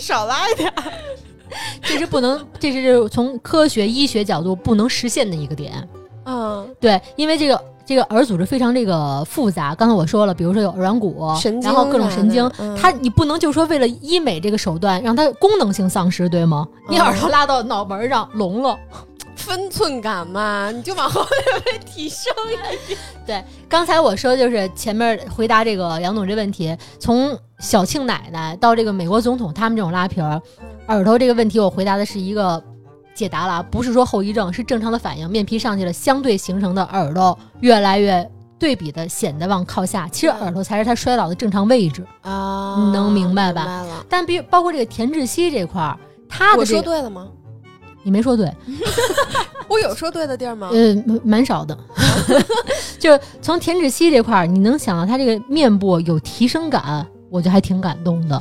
[0.00, 0.72] 少拉一点。
[1.82, 5.86] 这是不能，这是从科学医学角度不能实现的一个点。
[6.24, 16.66] 嗯，对，因为这个这个耳组织非常这个复杂，刚才我说了，比如说有耳软骨，神经然后各种神经它你不能就说为了医美这个手段让它功能性丧失，对吗？
[16.90, 18.76] 你嗯耳朵拉到脑门儿上聋了。
[19.36, 23.44] 分寸感嘛，你就往后面被提升一点。
[23.68, 30.40] 刚才我说就是前面回答这个杨总这问题，从小庆奶奶到这个美国总统他们这种拉皮儿，
[30.88, 32.60] 耳朵这个问题，我回答的是一个
[33.16, 42.06] 解答了啊，不是说后遗症，是正常的反应，面皮上去了，相对形成的耳朵越来越对比的显得往靠下，其实耳朵才是他衰老的正常位置。
[42.20, 44.04] 啊你能明白吧明白了。
[44.08, 45.98] 但比包括这个田志希这块儿，
[46.28, 47.26] 他的这个说对了吗？
[48.02, 48.52] 你没说对，
[49.66, 50.68] 我有说对的地儿吗？
[50.72, 51.76] 呃，蛮蛮少的，
[53.00, 58.40] 就是从田志希这块儿，你能想到他这个面部有提升感，我就还挺感动的。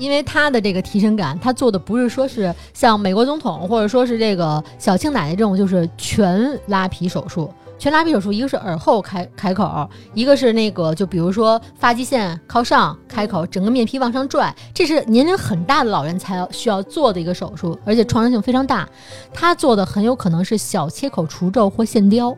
[0.00, 7.52] 因为他的这个提升感，他做的不是说是像美国总统或者说是这个小庆奶奶这种，就是全拉皮手术。
[7.78, 18.88] 全拉皮手术，一个是耳后开开口，一个是那个就比如说发际线靠上开口，整个面皮往上拽，这是年龄很大的老人才要需要做的一个手术，而且创伤性非常大。
[19.34, 22.34] 他做的很有可能是小切口除皱或线雕。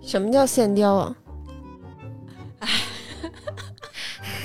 [0.00, 1.16] 什么叫线雕啊？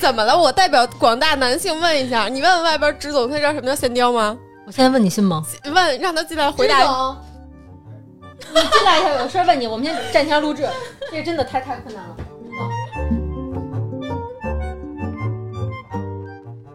[0.03, 0.37] 怎么了？
[0.37, 4.37] 我代表广大男性问一下，你问问外边支总，他知道什么叫线雕吗？
[4.67, 5.41] 我现在问你信吗？
[5.73, 6.83] 问让他进来回答。
[6.83, 7.17] 答。
[8.53, 9.65] 你进来一下，有事儿问你。
[9.65, 10.67] 我们先暂停录制，
[11.09, 12.15] 这真的太太困难了。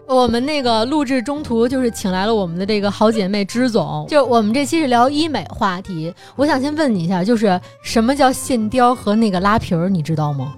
[0.06, 6.14] 我们那个录制中途就是请来了我们的这个好姐妹支总， 就我们这期是聊医美话题。
[6.34, 10.54] 我想先问你一下，就是什么叫线雕和那个拉皮儿，你知道吗？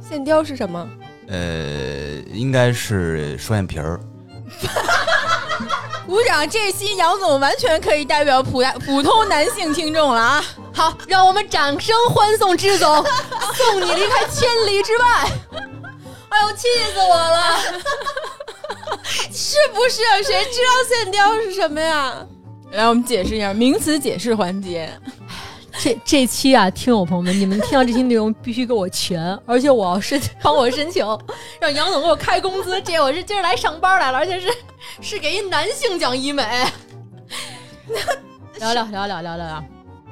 [0.00, 0.88] 线雕是什么？
[1.28, 4.00] 呃，应该是双眼皮儿。
[6.06, 6.48] 鼓掌！
[6.48, 10.44] 这期杨总完全可以代表普大普通男性听众了啊！
[10.72, 13.04] 好，让我们掌声欢送支总，
[13.54, 15.04] 送你离开千里之外。
[16.30, 17.58] 哎呦，气死我了！
[19.30, 20.00] 是不是？
[20.24, 22.14] 谁知道线雕是什么呀？
[22.72, 24.90] 来，我们解释一下名词解释环节。
[25.78, 31.06] 这这期啊，听友朋友们，你们听到这期内容必须给我全，而且我要申 帮我申请，
[31.60, 32.80] 让杨总给我开工资。
[32.82, 34.48] 这我是今儿来上班来了，而且是
[35.00, 36.44] 是给一男性讲医美。
[38.58, 39.64] 聊聊聊聊聊聊聊，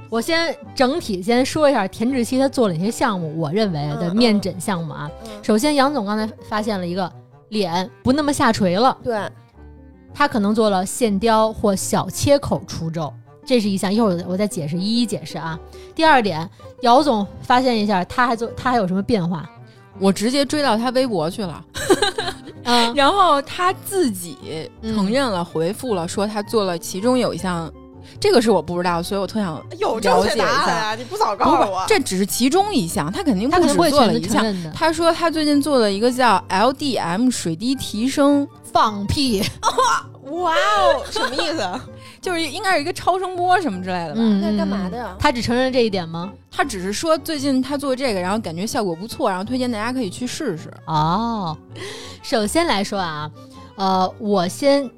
[0.08, 5.10] 我先整体先说一下田志希他做了哪些项目，我认为的面诊项目啊。
[5.42, 7.12] 首先，杨总刚才发现了一个
[7.48, 9.18] 脸不那么下垂了，对，
[10.14, 13.12] 他可能做了线雕或小切口除皱。
[13.47, 15.59] 这是一项，一会儿我再解释，一一解释啊。
[15.94, 16.49] 第二点，
[16.82, 19.49] 姚总发现一下，他还做，他还有什么变化？
[19.99, 21.64] 我直接追到他微博去了，
[22.64, 24.36] 嗯，然后他自己
[24.82, 27.72] 承认了，回复了，说他做了其中有一项，
[28.20, 30.47] 这个是我不知道，所以我特想有了解一下。
[30.47, 30.94] 呀！
[30.94, 34.44] 你不早告诉我，这只是其中一项，他肯定不止做了一项。
[34.62, 34.70] 的。
[34.74, 39.42] 他说他最近做了一个叫 LDM 水滴提升，放屁！
[40.32, 41.66] 哇哦，什么意思？
[42.20, 44.16] 就是应该是一个超声波什么之类的吧？
[44.20, 45.16] 嗯，那干嘛的呀？
[45.18, 46.30] 他只承认这一点吗？
[46.50, 50.70] 他只是说最近他做这个，然后感觉效果不错，然后推荐大家可以去试试。
[50.86, 51.56] 哦，
[52.22, 53.30] 首先来说啊，
[53.76, 54.90] 呃，我先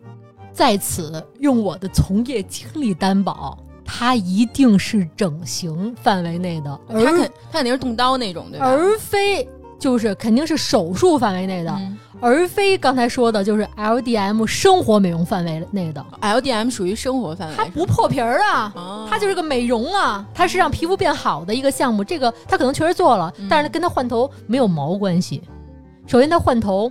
[0.53, 8.67] 在此用我的从业经历担保，他一定是整形范围内的，他而肯他肯定是动刀那种，对吧？
[8.67, 9.49] 而非
[9.79, 16.05] 就是肯定是手术范围内的，嗯而非刚才说的就是 LDM 生活美容范围内的。
[16.21, 22.03] LDM 属于生活范围，它不破皮儿啊，哦它就是个美容啊，它是让皮肤变好的一个项目。
[22.03, 25.41] 这个它可能确实做了，嗯但是跟它换头没有毛关系。
[26.09, 26.91] 首先，它换头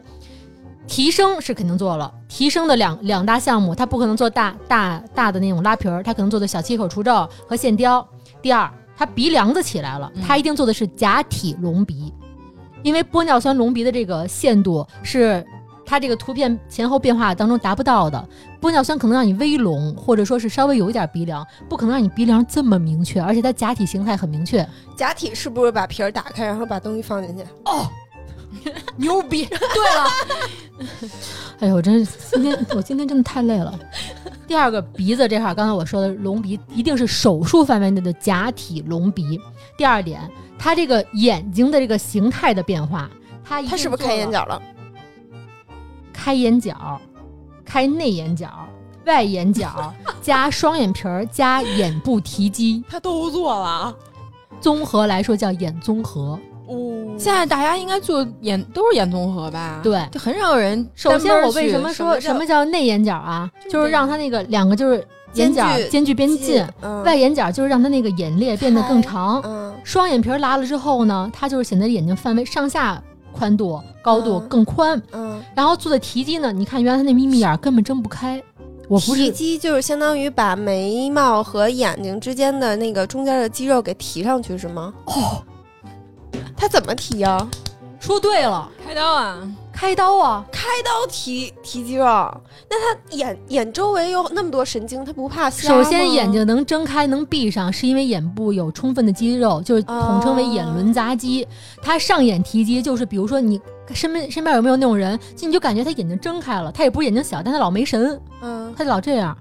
[0.88, 8.08] 提升是肯定做了，提升的两两大项目，它不可能做大大大的那种拉皮儿，它可能做的小切口除皱和线雕。
[8.42, 12.14] 第二，它鼻梁子起来了，嗯它一定做的是假体隆鼻，
[12.88, 15.46] 因为玻尿酸隆鼻的这个限度是
[15.86, 18.30] 它这个图片前后变化当中达不到的。
[18.62, 24.66] 玻尿酸可能让你微隆，或者说是稍微有一点鼻梁，不可能让你鼻梁这么明确，而且它假体形态很明确。
[24.96, 27.44] 假体是不是把皮儿打开，然后把东西放进去？
[28.98, 29.46] 牛逼！
[29.46, 29.58] 对
[29.96, 30.88] 了，
[31.60, 33.78] 哎呦，我真是今天我今天真的太累了。
[34.48, 39.40] 第二个鼻子这块儿，刚才我说的隆鼻一定是手术范围内的假体隆鼻。
[39.78, 43.10] 第二点，他这个眼睛的这个形态的变化，
[43.44, 44.32] 他他是不是开眼？
[44.32, 44.62] 角了？
[46.14, 47.02] 开眼角，
[47.66, 48.50] 开内眼角。
[49.06, 53.96] 外眼角加双眼皮儿加眼部提肌，他都做了。
[54.60, 56.38] 综合来说叫眼综合。
[56.68, 59.80] 哦，现在大家应该做眼都是眼综合吧？
[59.84, 63.50] 对就很少有人首先，我为什么说什么叫内眼角啊？
[63.70, 69.42] 就是让它那个两个就是眼角间距间距变近，嗯外眼角就是让它那个眼裂变得更长。
[69.46, 73.02] 嗯双眼皮拉了之后呢，它就是显得眼睛范围上下
[73.32, 75.02] 宽度、高度嗯更宽。
[75.14, 78.44] 嗯，然后做的提肌呢，你看原来他那眯眯眼根本睁不开。
[78.90, 84.94] 我不是提肌就是相当于把眉毛和眼睛之间的那个中间的肌肉给提上去，是吗？
[85.06, 85.44] 哦，
[86.58, 87.48] 他怎么提呀？
[88.00, 89.38] 说对了，开刀啊？
[89.74, 92.06] 开刀啊，开刀提提肌肉，
[92.70, 95.84] 那他眼眼周围有那么多神经，他不怕瞎吗？
[95.84, 101.48] 首先眼睛能睁开能闭上，是因为眼部有充分的肌肉，就是统称为眼轮匝肌。
[101.82, 103.60] 它上眼提肌就是，比如说你
[103.94, 108.74] 身边身边有没有那种人，就你就感觉他眼睛睁开了，他也不是眼睛小，但他老没神，嗯。
[108.76, 109.36] 他就老这样，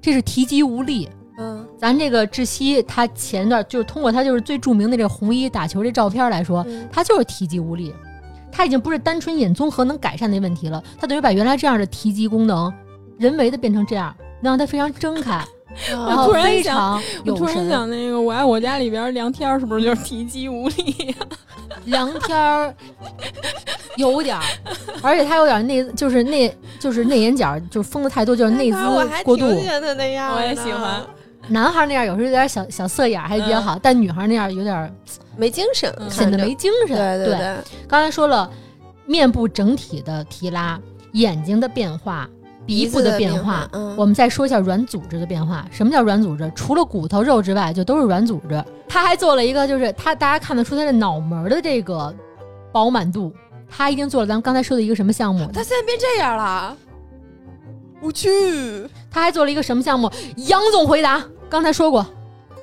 [0.00, 1.08] 这是提肌无力。
[1.38, 7.92] 嗯咱这个窒息，他前段就是通过他就是最著名的这个红衣打球这照片来说，嗯他就是提肌无力，
[8.52, 12.72] 他已经不是单纯眼综合能改善的问题了，他等于把原来这样的提肌功能
[13.18, 15.44] 人为的变成这样，能让它非常睁开，
[15.90, 17.68] 然啊后突然想非常我突然。
[17.68, 21.16] 想，那个《我爱我家》里边梁天儿是不是就是提肌无力？
[21.86, 22.72] 梁天儿
[23.96, 24.42] 有点儿，
[25.02, 29.48] 而且他有点内，就是内，就是内眼角，就是封的太多，就是内哎我还眦过度。
[29.50, 31.02] 挺喜欢他那样，我也喜欢。
[31.48, 34.92] 男孩那样有时候有点小小色眼儿还比较好，但女孩那样有点儿
[35.36, 36.96] 没精神，嗯显得没精神。
[36.96, 37.56] 对对对，
[37.88, 38.50] 刚才说了，
[39.06, 40.80] 面部整体的提拉，
[41.12, 42.28] 眼睛的变化，
[42.64, 45.66] 鼻部的变化，嗯，我们再说一下软组织的变化。
[45.70, 46.50] 什么叫软组织？
[46.54, 48.64] 除了骨头肉之外，就都是软组织。
[48.88, 52.14] 他还做了一个，就是他大家看得出他的脑门儿的这个
[52.70, 53.32] 饱满度，
[53.68, 55.44] 他一定做了咱们刚才说的一个什么项目？
[55.52, 56.76] 他现在变这样了，
[58.02, 60.10] 我去，他还做了一个什么项目？
[60.36, 62.04] 杨总回答，刚才说过，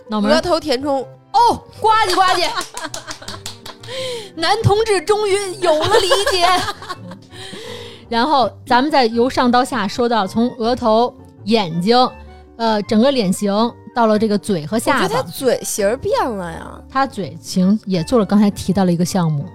[0.09, 2.49] 脑门额头填充，哦，呱唧呱唧，
[4.35, 6.45] 男同志终于有了理解。
[8.09, 11.15] 然后咱们再由上到下说到从额头、
[11.45, 11.95] 眼睛，
[12.57, 13.53] 呃，整个脸型
[13.95, 15.07] 到了这个嘴和下巴。
[15.07, 19.45] 觉得他，嘴型变了呀，他嘴型也做了刚才提到了一个项目，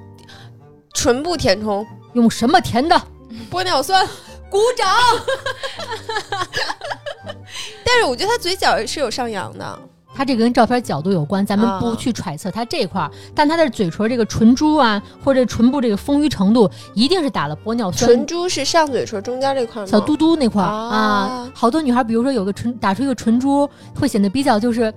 [0.94, 2.98] 唇部填充，用什么填的？
[3.50, 4.08] 玻尿酸，
[4.54, 4.86] 鼓掌。
[7.84, 9.78] 但是我觉得他嘴角是有上扬的，
[10.14, 18.08] 他这个跟照片角度有关，咱们不啊去揣测他这块儿，但他的嘴唇这个唇珠啊，或者唇部这个丰腴程度，一定是打了玻尿酸。
[18.08, 19.88] 唇珠是上嘴唇中间这块吗？
[19.88, 24.94] 小嘟嘟那块儿啊啊，好多女孩，比如说有个唇打出一个唇珠，会显得比较就是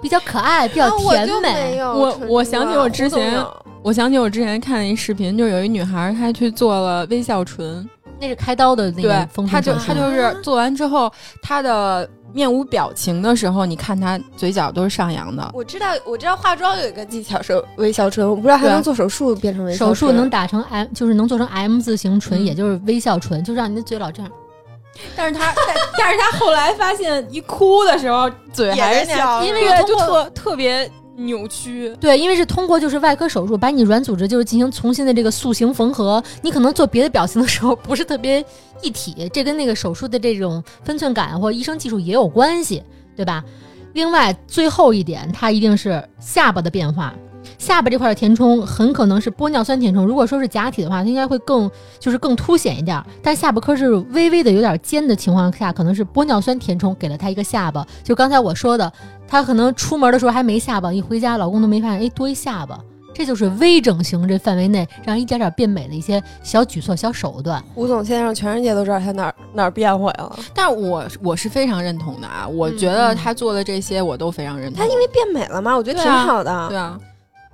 [0.00, 1.76] 比较可爱，比较甜美。
[1.76, 7.86] 有我我想起我之前有我想起我之前看一视频，就有一女孩她去做了微笑唇，
[8.20, 9.94] 那是开刀的那个对，丰她就唇手术。
[9.94, 11.12] 她就是做完之后，
[11.42, 15.50] 他的面无表情的时候，你看他嘴角都是上扬的。
[15.54, 24.30] 我知道，我知道化妆有一个技巧是微笑唇，我不知道还能做手术变成微笑唇手术能打成 M，就是能做成 M 字形唇，嗯也就是微笑唇，就让你的嘴老这样。
[25.16, 31.94] 但是他但但是他后来发现，一哭的时候嘴还是那样，在笑，因为对，就特特别扭曲。
[32.00, 38.44] 对，因为是通过就是外科手术把你软组织就是进行重新的这个塑形缝合，你可能做别的表情的时候不是特别
[38.82, 42.82] 一体，这跟那个手术的这种分寸感或医生技术也有关系，
[43.16, 43.44] 对吧？
[43.92, 47.14] 另外最后一点，它一定是下巴的变化。
[47.58, 53.02] 下巴这块的填充很可能是玻尿酸填充，如果说是假体的话，它应该会更就是更凸显一点。
[53.22, 57.86] 但下巴颏是微微的有点尖的情况下，可能是玻尿酸填充给了他一个下巴。
[58.02, 58.90] 就刚才我说的，
[59.26, 62.78] 他可能出门的时候还没下巴，一回家老公都没发现，哎，多一下巴。
[63.16, 67.62] 这就是微整形这范围内让一点点变美的一些小举措、小手段。
[67.76, 70.36] 吴总现在让全世界都知道他哪儿哪儿变毁了。
[70.52, 74.84] 但我我是非常认同的啊，我觉得她做的这些我都非常认同。
[74.84, 76.68] 他因为变美了嘛，我觉得挺对啊好的。
[76.68, 76.98] 对啊，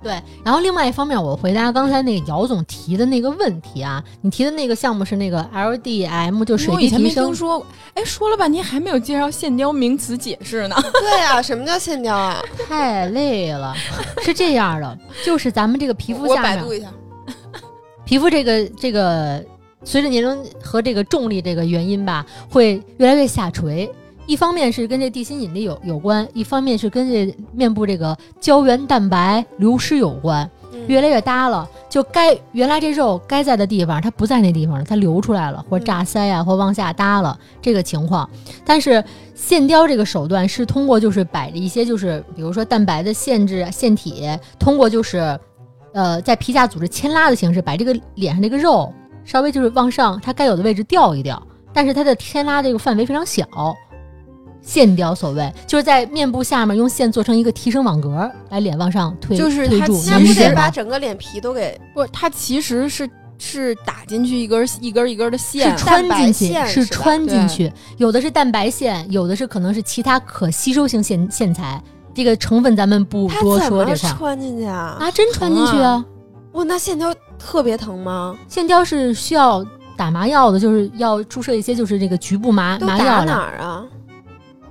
[0.03, 7.35] 对，然后另外一方面，我回答刚才那个姚总提的那个问题啊，你提的那个项目是那个 LDM，就水我以前没滴提升听。
[7.35, 7.67] 说过。
[7.93, 10.75] 哎，说了半天还没有介绍线雕名词解释呢。
[10.99, 12.41] 对啊，什么叫线雕啊？
[12.67, 13.75] 太累了，
[14.23, 16.87] 是这样的，就是咱们这个皮肤下面，百度一下。
[18.03, 19.43] 皮肤这个这个
[19.83, 23.87] 随着年龄和这个重力这个原因吧，会越来越下垂。
[24.27, 31.67] 一方面是跟这地心引力有有关，一方面是跟这面部这个胶原蛋白流失有关，嗯越来越耷了。
[31.89, 38.29] 就该原来这肉该在的地方，它不在那地方了，它流出来了，或者炸腮啊，或往下耷了这个情况。
[38.63, 39.03] 但是
[39.35, 45.37] 线雕这个手段是通过就是摆着一些就是比如说蛋白的限制腺体，通过就是
[45.91, 48.93] 呃在皮下组织牵拉的形式，把这个脸上这个肉
[49.25, 51.41] 稍微就是往上它该有的位置调一调，
[51.73, 53.45] 但是它的牵拉这个范围非常小。
[54.61, 71.81] 线雕所谓就是在面部下面用线做成一个提升网格，来脸往上推，就是，它不得把整个脸皮都给不，它其实是是打进去一根一根一根的线是，穿蛋白进去，是线是穿进去，有的是蛋白线，有的是可能是其他可吸收性线线材。
[72.13, 74.97] 这个成分咱们不多说这块儿穿进去啊？
[74.99, 76.05] 啊，真穿进去疼啊！
[76.51, 78.37] 哇，那线雕特别疼吗？
[78.49, 83.85] 线雕是需要打麻药的，就是要注射一些就是这个局部麻麻药的哪儿啊？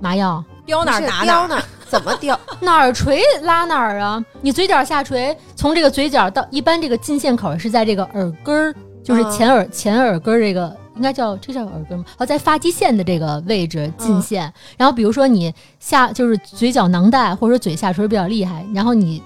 [0.01, 1.47] 麻药，雕哪儿不是打哪儿。
[1.47, 1.63] 哪儿？
[1.87, 2.39] 怎么雕？
[2.61, 4.23] 哪儿垂拉哪儿啊！
[4.41, 8.73] 你嘴角下垂，从这个嘴角到一般这个进线口是在这个耳根儿，
[9.03, 12.05] 就是嗯前耳、前耳根儿这个应该叫这叫耳根吗？
[12.17, 14.53] 哦，在发际线的这个位置进嗯线。
[14.77, 19.21] 然后比如说你下就是嘴角囊袋或者说嘴下垂比较厉害，然后你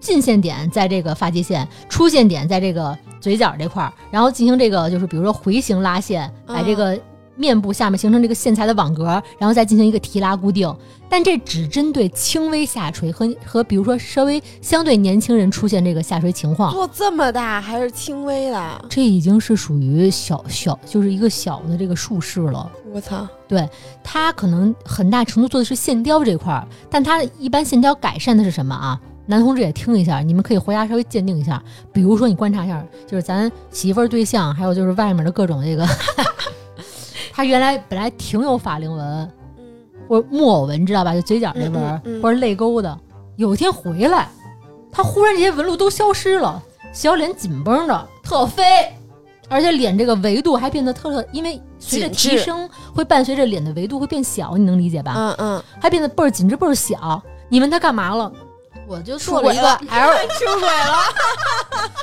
[0.00, 6.98] 进线点在这个发际线，出线点在这个嘴角这块儿，然后进行这个就是比如说回形拉线，把这个
[7.36, 10.72] 面部下面形成这个线材的网格，然后再进行一个提拉固定。
[11.08, 18.84] 但这只针对轻微下垂和和比如说稍微相对年轻人出现这个下垂情况，做这么大还是轻微的？
[18.88, 22.68] 这已经是属于小小就是一个小的这个术式了。
[22.92, 23.26] 我操！
[23.46, 23.68] 对
[24.02, 29.00] 它可能很大程度做的是线雕这块儿，但它一般线雕改善的是什么啊？
[29.26, 31.62] 男同志也听一下，你们可以回家稍微鉴定一下。
[31.92, 35.86] 比如说你观察一下，就是咱媳妇儿对象，还有就是外面的各种这个，
[37.34, 39.04] 他原来本来挺有法令纹
[39.58, 39.64] 嗯，
[40.08, 41.12] 或者木偶纹，知道吧？
[41.12, 42.96] 就嘴角那纹、嗯嗯嗯或者泪沟的，
[43.36, 44.28] 有一天回来，
[44.92, 46.62] 他忽然这些纹路都消失了，
[46.92, 48.62] 小脸紧绷着，特飞。
[49.48, 55.12] 而且脸这个维度还变得特特，因为随着提升会伴随着脸的维度会变小，你能理解吧？
[55.16, 57.20] 嗯嗯，还变得倍儿紧致倍儿小。
[57.48, 58.32] 你问他干嘛了？
[58.86, 60.98] 我就做了一个 出轨了 L，出轨了，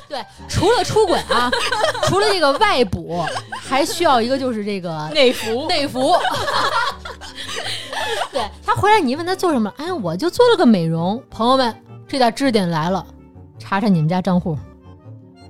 [0.09, 1.49] 对，除了出轨啊，
[2.03, 6.15] 除了这个外补，还需要一个就是这个内服内服。
[8.31, 9.71] 对他回来，你问他做什么？
[9.77, 11.21] 哎，我就做了个美容。
[11.29, 11.75] 朋友们，
[12.07, 13.05] 这点知识点来了，
[13.59, 14.57] 查查你们家账户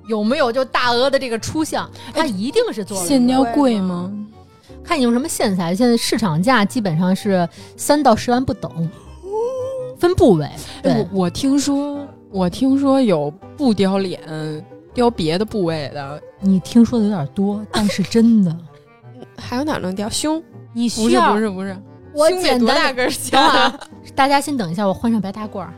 [0.07, 3.07] 有没有就大额的这个出项，他一定是做了。
[3.07, 4.11] 线雕贵吗？
[4.83, 8.89] 看你用什么线材，现在市场价基本上是三到十万不等，
[10.01, 10.49] 分部位。
[10.83, 14.19] 我我听说，我听说有不雕脸，
[14.95, 18.57] 雕别的部位的，你听说的有点多，但是真的，
[19.37, 20.41] 还有哪能雕胸？
[20.73, 21.77] 你不是需要不是不是，
[22.15, 23.45] 我胸得多简单大根儿啊？
[23.67, 23.79] 啊，
[24.15, 25.71] 大家先等一下，我换上白大褂儿。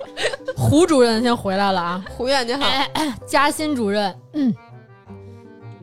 [0.56, 2.64] 胡主任先回来了啊，胡院你好，
[3.26, 4.52] 嘉欣主任，嗯，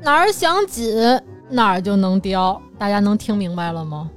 [0.02, 0.94] 哪儿想紧
[1.50, 4.10] 哪儿就能雕，大家能听明白了吗？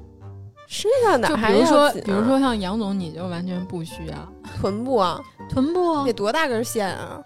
[0.69, 4.14] 身上哪就比如说，比如说像杨总，你就完全不需要。
[4.61, 7.19] 臀部啊，臀部啊得多大根线啊？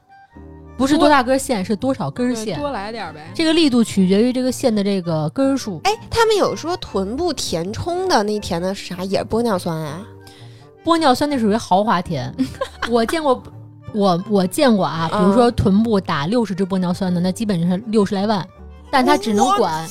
[0.79, 2.59] 不是多大根线，是多少根对线。
[2.59, 3.31] 多来点儿呗。
[3.35, 5.81] 这个力度取决于这个线的这个根儿数。
[5.85, 9.03] 哎，他们有说臀部填充的那填的是啥？
[9.03, 10.01] 也是玻尿酸啊？
[10.85, 12.35] 玻尿酸那属于豪华填，
[12.89, 13.43] 我见过，
[13.93, 18.47] 我我见过啊，比如说臀部打六十支玻尿酸的，那基本上是六十来万，
[18.91, 19.85] 但它只能管，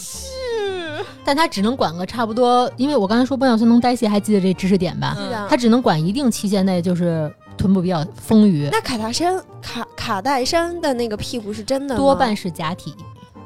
[1.23, 5.15] 但它只能管个差不多，因为我刚才说玻尿酸能代谢，还记得这知识点吧？
[5.17, 11.99] 嗯是啊它只能管一定期限内就是臀部比较丰腴，那卡戴珊卡卡戴珊的那个屁股是真的吗？
[11.99, 12.93] 多半是假体。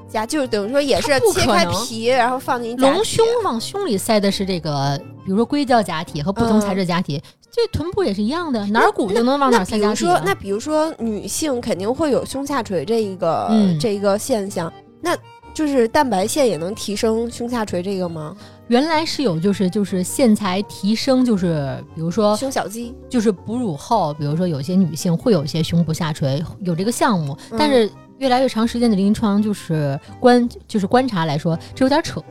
[0.07, 10.23] 假，就是等于说也是切开皮，然后放进假体隆胸往胸里塞的是这个，比如说硅胶假体和不同材质假体，这臀部也是一样的，哪儿鼓就能往哪儿塞那比如说，假体啊。
[10.25, 15.17] 那比如说女性肯定会有胸下垂这一个、嗯这一个现象，那
[15.55, 18.35] 就是蛋白线也能提升胸下垂这个吗？
[18.67, 32.21] 原来是有，就是就是线材提升，就是比如说胸小肌，就是哺乳后，比如说有些女性会有一些胸部下垂，有这个项目，嗯但是越来越长时间的临床就是观就是观察来说，这有点扯。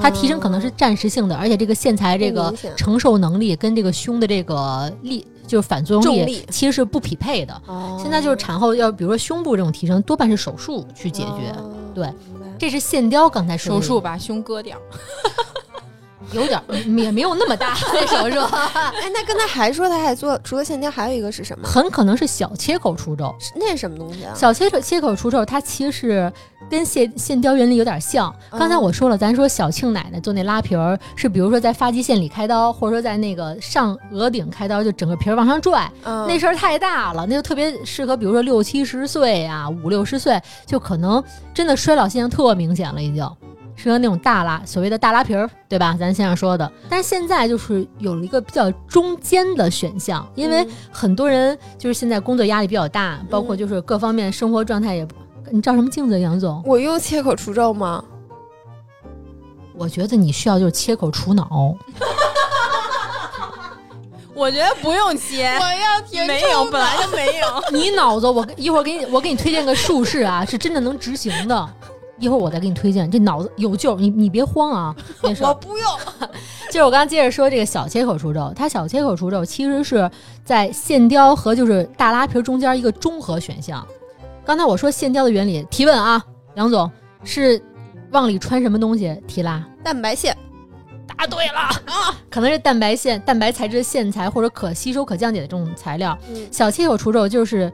[0.00, 7.62] 它提升可能是暂时性的，而且这个线材这个承受能力跟这个胸的这个力就是反作用力其实是不匹配的。
[7.66, 11.50] 哦现在就是产后要比如说胸部这种提升，多半是手术去解决。
[11.56, 12.12] 哦对
[12.58, 14.80] 这是线雕刚才说的手术把胸割掉，
[16.32, 18.38] 有点儿也没有那么大那手术，
[18.74, 21.66] 哎，那刚才还说他还做，除了线雕还有一个是什么？
[21.66, 23.34] 很可能是小切口除皱。
[23.54, 24.34] 那是什么东西啊？
[24.34, 26.32] 小切口切口除皱，它其实是
[26.70, 28.34] 跟线线雕原理有点像。
[28.50, 41.22] 刚才我说了，咱说小庆奶奶做那拉皮儿，是比如说在发际线里开刀，或者说在那个上额顶开刀，就整个皮儿往上拽，嗯那事儿太大了，那就特别适合，比如说六七十岁呀、五六十岁，就可能
[41.54, 43.28] 真的衰老现象特明显了，已经。
[43.80, 45.96] 适合那种大拉，所谓的大拉皮儿，对吧？
[45.98, 46.70] 咱先生说的。
[46.88, 55.14] 但是现在就是有了一个比较中间的选项，因为嗯很多人就是现在工作压力比较大，包括就是各方面生活状态也不。
[55.50, 56.60] 你照什么镜子，杨总？
[56.66, 58.04] 我用切口除皱吗？
[59.74, 61.72] 我觉得你需要就是切口除脑，
[64.34, 67.46] 我觉得不用切，我要填没有，本来就没有。
[67.72, 71.68] 你脑子我一会儿给你我给你推荐个术式啊，是真的能执行的。
[72.18, 74.96] 一会儿我再给你推荐，这脑子有救，你你别慌啊。
[75.40, 75.86] 我不用。
[76.66, 80.10] 就是我刚刚接着说这个小切口除皱，它小切口除皱其实是
[80.44, 83.86] 在线雕和就是大拉皮中间一个中和选项。
[84.44, 86.22] 刚才我说线雕的原理，提问啊，
[86.56, 86.90] 杨总
[87.24, 87.62] 是
[88.10, 89.64] 往里穿什么东西提拉？
[89.82, 90.36] 蛋白线，
[91.06, 96.18] 答对了啊，可能是蛋白线、蛋白材质的线材或者可吸收、可降解的这种材料。
[96.30, 97.72] 嗯小切口除皱就是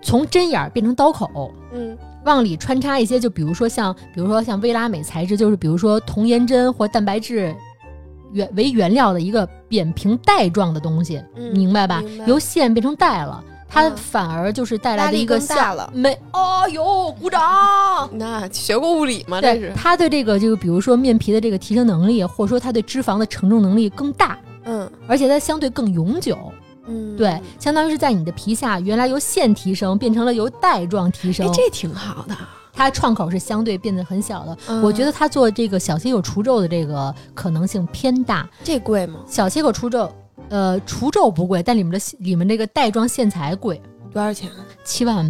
[0.00, 7.54] 从针眼儿变成刀口，嗯往里穿插一些，就比如说像，比如说像微拉美材质，就是比如说童颜针或蛋白质
[8.32, 12.02] 原为原料的一个扁平带状的东西，嗯明白吧？
[12.18, 17.40] 白由线变成带了，它嗯反而就是带来的一个下了像没哦哟，鼓掌。
[18.12, 19.40] 那学过物理吗？
[19.40, 26.38] 这对是，它对这个就比如说面皮的这个提升能力，或者说它对脂肪的承重能力更大，嗯而且它相对更永久。
[26.86, 32.36] 嗯，对，相当于是在你的皮下原来由线提升变成了由带状提升，哎，这挺好的。
[32.74, 34.58] 它创口是相对变得很小的。
[34.66, 38.48] 嗯我觉得它做这个小切口除皱的这个可能性偏大。
[38.64, 39.20] 这贵吗？
[39.28, 40.10] 小切口除皱，
[40.48, 43.80] 呃，除皱不贵，但里面的里面这个带状线材贵，
[44.10, 44.50] 多少钱？
[44.84, 45.24] 七万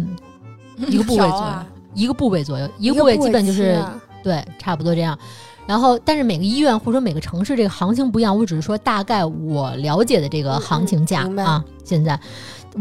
[0.77, 3.77] 一个部位左右， 啊一个部位左右，一个部位基本就是
[4.23, 5.19] 对，差不多这样。
[5.65, 11.63] 然后，但是每个医院或者说每个城市这个行情不一样，我只是说大概我了解的这个嗯行情价、啊。
[11.83, 12.19] 现在，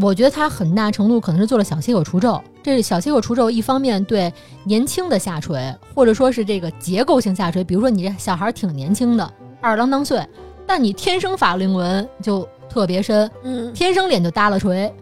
[0.01, 2.43] 我觉得它很大程度可能是做了小切口除皱。
[2.62, 4.33] 这是小切口除皱，一方面对
[4.64, 10.24] 年轻的下垂，或者说是这个结构性下垂，比如说你这小孩儿挺年轻的，二十郎当岁，
[10.66, 14.93] 但你天生法令纹就特别深，嗯，天生脸就耷拉垂，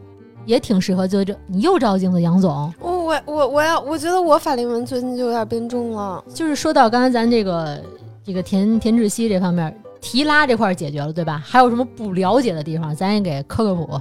[0.47, 1.37] 也挺适合做这。
[1.47, 6.23] 你又照镜子，杨总，我我我我要，我觉得我法令纹最近就有点变重了。
[6.35, 7.83] 就是说到刚才咱这个
[8.25, 11.43] 这个田田志希这方面，提拉这块儿解决了，对吧？
[11.45, 14.01] 还有什么不了解的地方，咱也给科科普。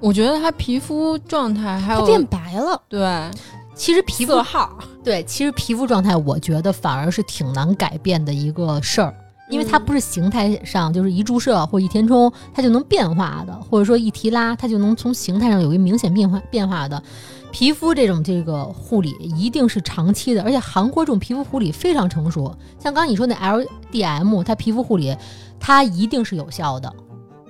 [0.00, 3.30] 我觉得他皮肤状态还有它变白了，对
[3.74, 9.14] 其实皮肤色号，对，其实皮肤状态，我觉得反而是挺难改变的一个事儿，
[9.48, 17.02] 因为它嗯不是形态上就是一注射或一填充它就能变化的，或者说一提拉它就能从形态上有一个明显变化变化的。
[17.50, 22.46] 皮肤这种这个护理一定是长期的，而且韩国这种皮肤护理非常成熟。
[22.78, 25.14] 像刚刚你说那 LDM，它皮肤护理
[25.60, 26.90] 它一定是有效的，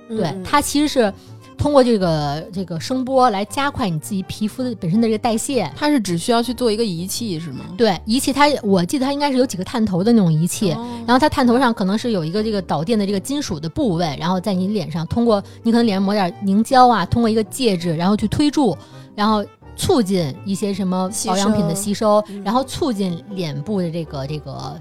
[0.09, 1.13] 对，嗯它其实是
[1.57, 5.71] 通过这个这个声波来加快你自己皮肤的本身的这个代谢。
[5.75, 7.65] 它是只需要去做一个仪器是吗？
[7.77, 18.77] 对，仪器它我记得它应该是有几个探头的那种仪器，哦然后它探头上可能是有一个这个导电的这个金属的部位，然后在你脸上通过你可能脸上抹点凝胶啊，通过一个介质，然后去推注，
[19.15, 19.45] 然后
[19.75, 24.79] 促进一些什么保养品的收吸收，嗯然后促进脸部的这个这个。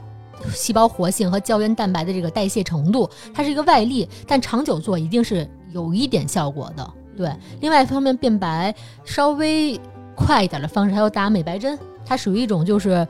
[0.52, 6.90] 细胞活性和胶原蛋白的这个代谢程度，它是一个外力，但长久做一定是有一点效果的。
[7.16, 9.78] 对，另外一方面变白稍微
[10.14, 13.06] 快一点的方式，还有打美白针，它属于一种就是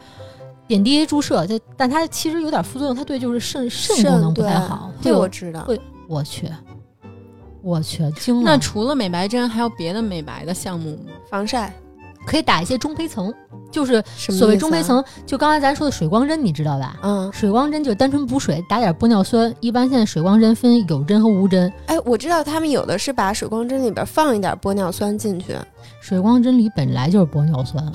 [0.67, 4.91] 点滴注射，就但它其实有点副作用，它对就是肾肾功能不太好。
[4.99, 5.61] 会这有我知道。
[5.61, 6.51] 会我去，
[7.63, 8.43] 我去惊了。
[8.45, 11.13] 那除了美白针，还有别的美白的项目吗？
[11.31, 11.73] 防晒
[12.27, 13.33] 可以打一些中胚层，
[13.71, 16.97] 就是所谓中胚层，就刚才咱说的水光针，你知道吧？
[17.03, 19.55] 嗯，水光针就单纯补水，打点玻尿酸。
[19.61, 25.57] 一般现在水光针分有针和无针，哎，我知道他们有的是把水光针里边放一点玻尿酸进去，
[26.01, 27.85] 水光针里本来就是玻尿酸。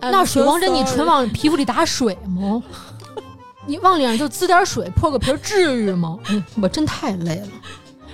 [0.00, 2.62] 那那水光针你纯往皮肤里打水吗？
[3.64, 6.18] 你往脸上就滋点水破个皮儿，至于吗？
[6.30, 7.48] 嗯，我真太累了。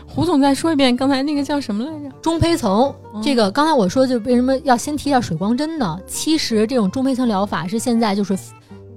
[0.09, 2.11] 胡总再说一遍，刚才那个叫什么来着？
[2.20, 5.98] 中胚层，嗯这个刚才我说就为什么要先提一下水光针呢？
[6.06, 8.36] 其实这种中胚层疗法是现在就是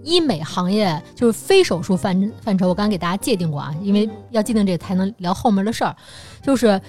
[0.03, 5.95] 医美行业就是非手术范范畴，我刚刚给大家界定过啊，因为要界定这个才能聊后面的事儿。
[6.41, 6.79] 就是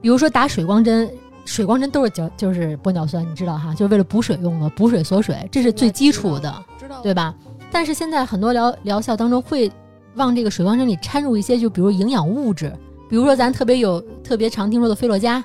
[0.00, 1.10] 比如说打水光针，
[1.44, 6.64] 水光针都是就就是玻尿酸，你知道哈，就是为了补水用的，补水锁水，这是最基础的。
[6.78, 7.34] 知道对吧？
[7.70, 9.70] 但是现在很多疗疗效当中会
[10.14, 12.72] 往这个水光针里掺入一些，就比如营养物质，
[13.14, 15.40] 比如说咱特别有特别常听说的菲洛嘉，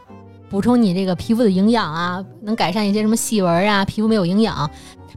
[0.50, 4.68] 补充你这个皮肤的营养啊，能改善一些什么细纹啊，皮肤没有营养。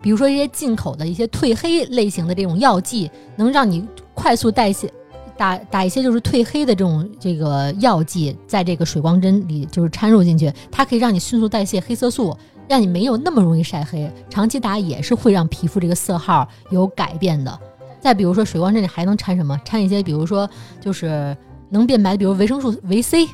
[0.02, 4.92] 比如说一些进口的一些褪黑类型的这种药剂，能让你快速代谢。
[5.34, 12.36] 打打一些就是褪黑的这种这个药剂，在这个水光针里就是掺入进去，它可以让你迅速代谢黑色素，
[12.68, 14.12] 让你没有那么容易晒黑。
[14.28, 17.58] 长期打也是会让皮肤这个色号有改变的。
[17.98, 19.58] 再比如说水光针里还能掺什么？
[19.64, 20.46] 掺一些比如说
[20.82, 21.34] 就是
[21.72, 23.24] 能变白，比如维生素维 C、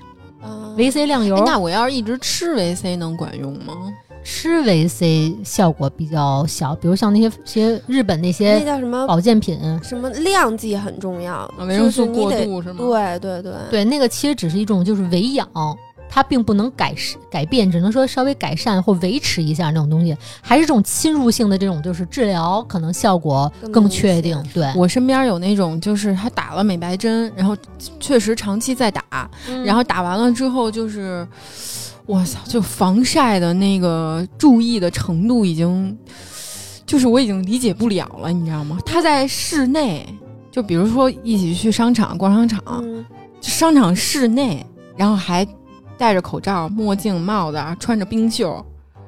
[0.41, 1.43] 啊维 C 亮油哎。
[1.45, 3.75] 那我要是一直吃维 C 能管用吗？
[4.25, 12.79] 吃维 C 效果比较小，比如像那些些日本那些那些叫什么保健品，什么量剂很重要，啊维生素过度是吗？
[12.79, 15.49] 对对对，对那个其实只是一种就是维养。
[16.09, 24.43] 它并不能改善改变，只能说稍微改善或维持一下那种东西，还是这种侵入性的这种就是治疗，可能效果更确定。
[24.53, 27.57] 对，我身边有那种，就是他打了美白针，然后
[28.01, 31.27] 确实长期在打，嗯然后打完了之后就是，
[32.07, 35.97] 我操，就防晒的那个注意的程度已经，
[36.87, 38.79] 就是我已经理解不了了，你知道吗？
[38.85, 40.07] 他在室内，
[40.51, 43.05] 就比如说一起去商场逛商场，嗯，
[43.41, 44.65] 商场室内，
[44.97, 45.47] 然后还
[45.99, 48.65] 戴着口罩、墨镜、帽子，穿着冰袖。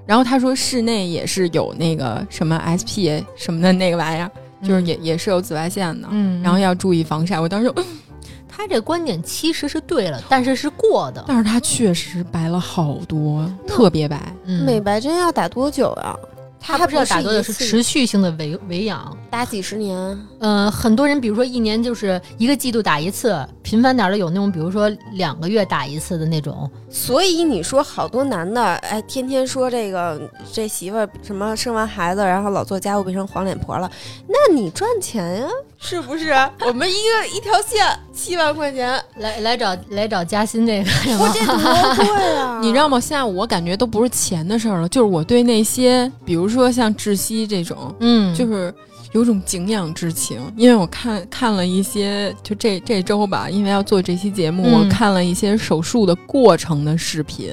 [0.07, 4.31] 然后他说室内也是有那个什么 SP 什么的那个玩意儿，
[4.63, 7.39] 就是也也是有紫外线的，嗯，然后要注意防晒。
[7.39, 7.85] 我当时就，
[8.49, 11.25] 他这观点其实是对了，但是是过的。
[11.29, 14.21] 但是他确实白了好多，特别白。
[14.47, 16.17] 嗯，美白针要打多久呀？
[16.61, 19.17] 他不是要打多的是持续性的维维养。
[19.31, 26.71] 打几十年，呃，很多人比如说一年就是一个季度打一次，频繁点儿的有那种，比如说两个月打一次的那种。
[26.91, 30.21] 所以你说好多男的，哎，天天说这个
[30.53, 33.91] 这媳妇儿什么生完孩子，然后老做家务变成黄脸婆了，
[34.29, 35.49] 那你赚钱呀？
[35.83, 36.31] 是不是？
[36.67, 42.61] 我们一个一条线七万块钱，来来找来找嘉欣这个，我这多贵啊！
[42.63, 43.01] 你知道吗？
[43.01, 48.73] 现在我感觉都不是钱的事儿了，就是我对那些，比如说像窒息这种，嗯，就是
[49.13, 50.39] 有种敬仰之情。
[50.55, 57.51] 因为我看看了一些，就这这周吧，因为要做这期节目，嗯我看了一些手术的过程的视频。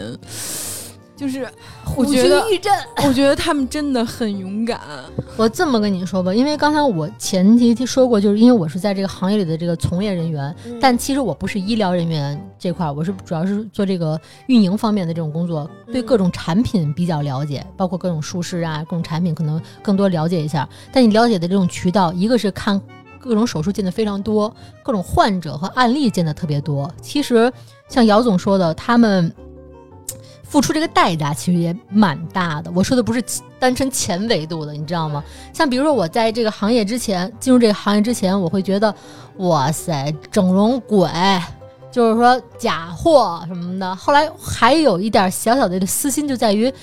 [1.17, 1.49] 就是
[1.83, 2.71] 我虎觉得踞玉阵。
[3.05, 4.79] 我觉得他们真的很勇敢。
[5.35, 20.69] 我这么跟你说吧，因为刚才我前提说过，就是因为我是在这个行业里的这个从业人员，嗯但其实我不是医疗人员这块儿，我是主要是做这个运营方面的这种工作，对嗯各种产品比较了解，包括各种术式啊，各种产品可能更多了解一下。
[20.91, 22.79] 但你了解的这种渠道，一个是看
[23.19, 24.53] 各种手术见的非常多，
[24.83, 26.91] 各种患者和案例见的特别多。
[27.01, 27.51] 其实
[27.89, 29.33] 像姚总说的，他们。
[30.49, 32.71] 付出这个代价其实也蛮大的。
[32.73, 33.23] 我说的不是
[33.59, 35.23] 单纯钱维度的，你知道吗？
[35.53, 38.93] 像比如说我在这个行业之前，进入这个行业之前，我会觉得，
[39.37, 41.09] 哇塞，整容鬼，
[41.91, 43.95] 就是说假货什么的。
[43.95, 46.73] 后来还有一点小小的私心，就在于。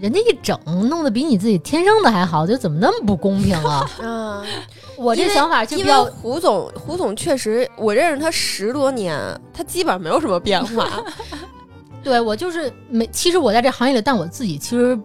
[0.00, 0.58] 人家一整
[0.88, 3.88] 弄得比你自己天生的还好，就怎么那么不公平啊？
[4.02, 4.44] 嗯，
[4.98, 9.16] 我这想法就比因为较胡总，胡总确实，我认识他十多年，
[9.52, 10.90] 他基本上没有什么变化。
[12.04, 14.96] 对我就是没，其实我在这行业里，但我自己其实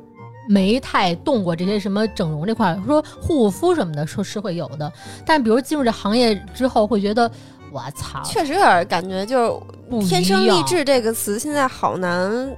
[0.48, 4.92] 没太动过这些什么整容这块儿，说护肤什么的，说是会有的。
[5.26, 7.32] 但比如进入这行业之后，会觉得
[7.72, 12.56] 我操，确实有点感觉，就是“天生丽质”这个词现在好难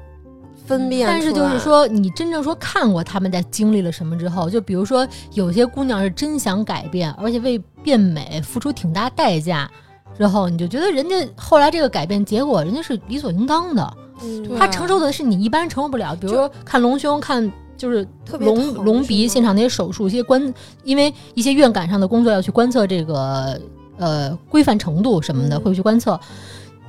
[0.66, 1.06] 分辨。
[1.06, 9.70] 但是就是说，你真正说看过他们在经历了什么之后，就比如说有些姑娘是真想改变，而且为变美付出挺大代价，
[10.18, 13.98] 之后你就觉得人家后来这个改变结果，人家是理所应当的。
[14.24, 20.54] 嗯，他承受的是你一般人承受不了，比如说看隆胸，看就是特别隆隆鼻现场那些手术，一些观，
[20.84, 23.60] 因为一些院感上的工作要去观测这个
[23.98, 26.20] 呃规范程度什么的，嗯会去观测。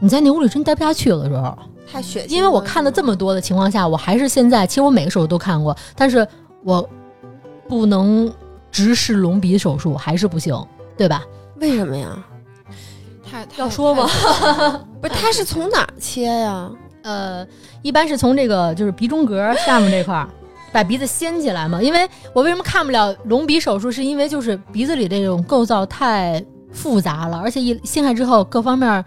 [0.01, 1.57] 你在那屋里真待不下去有的时候，
[1.91, 2.30] 太血腥。
[2.30, 6.26] 因为我看了这么多的情况下，我还是现在，其实我每个手术都看过，但是
[6.64, 6.87] 我
[7.68, 8.30] 不能
[8.70, 10.55] 直视隆鼻手术，还是不行，
[10.97, 11.22] 对吧？
[11.57, 12.18] 为什么呀？
[13.24, 14.07] 太要说吗？
[15.01, 16.68] 不是，他是从哪儿切呀？
[17.03, 17.47] 呃，
[17.83, 20.29] 一般是从这个就是鼻中隔下面这块儿。
[20.73, 26.43] 把鼻子掀起来嘛，因为我为什么看不了隆鼻手术，是因为就是鼻子里这种构造太
[26.73, 29.05] 复杂了，而且一掀开之后各方面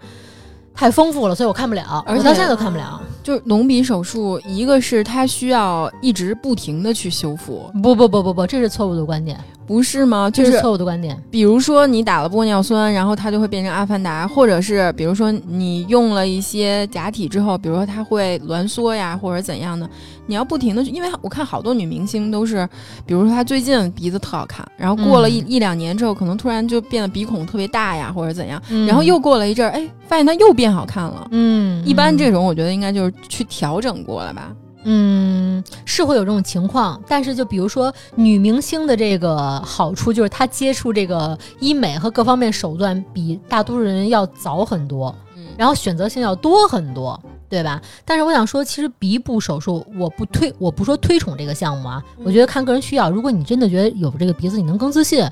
[0.72, 3.00] 太丰富了，所以我看不了，而且到现在都看不了。
[3.26, 10.30] 就是隆鼻手术，一个是它需要一直不停的去修复，不不不不不，这是错误的观点，不是吗？
[10.30, 11.20] 这就是是错误的观点。
[11.28, 19.90] 比如说你打了玻尿酸，然后它就会变成阿凡达，或者是比如说你用了一些假体之后，比如说它会挛缩呀，或者怎样的，
[20.26, 22.68] 你要不停的去，因为我看好多女明星都是，
[23.04, 31.28] 比如说她最近鼻子特好看，然后过了一、嗯一两年之后，可能突然就变得鼻孔特别大呀，或者怎样，嗯然后又过了一阵儿，哎，发现她又变好看了。
[31.30, 34.52] 嗯，一般这种种我觉得应该就是去调整过了吧。
[34.88, 47.20] 嗯是会有这种情况，但是就比如说女明星的这个好处就是她接触这个医美和各方面手段比大多数人要早很多，嗯然后选择性要多很多。
[47.48, 47.80] 对吧？
[48.04, 53.10] 但是我想说，其实鼻部手术我不推，我不说推崇这个项目啊，我觉得看个人需要。
[53.10, 55.24] 如果你真的觉得有这个鼻子，你能更自信，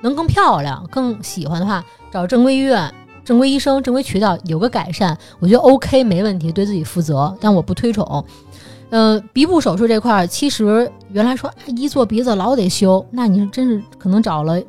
[0.00, 2.92] 能更漂亮，更喜欢的话，找正规医院、
[3.24, 7.34] 正规医生、正规渠道有个改善，我觉得 OK 没问题，对自己负责。
[7.40, 8.24] 但我不推崇。
[8.90, 14.60] 呃，鼻部手术这块儿，其实原来说啊一做鼻子老得修，那你真是可能找了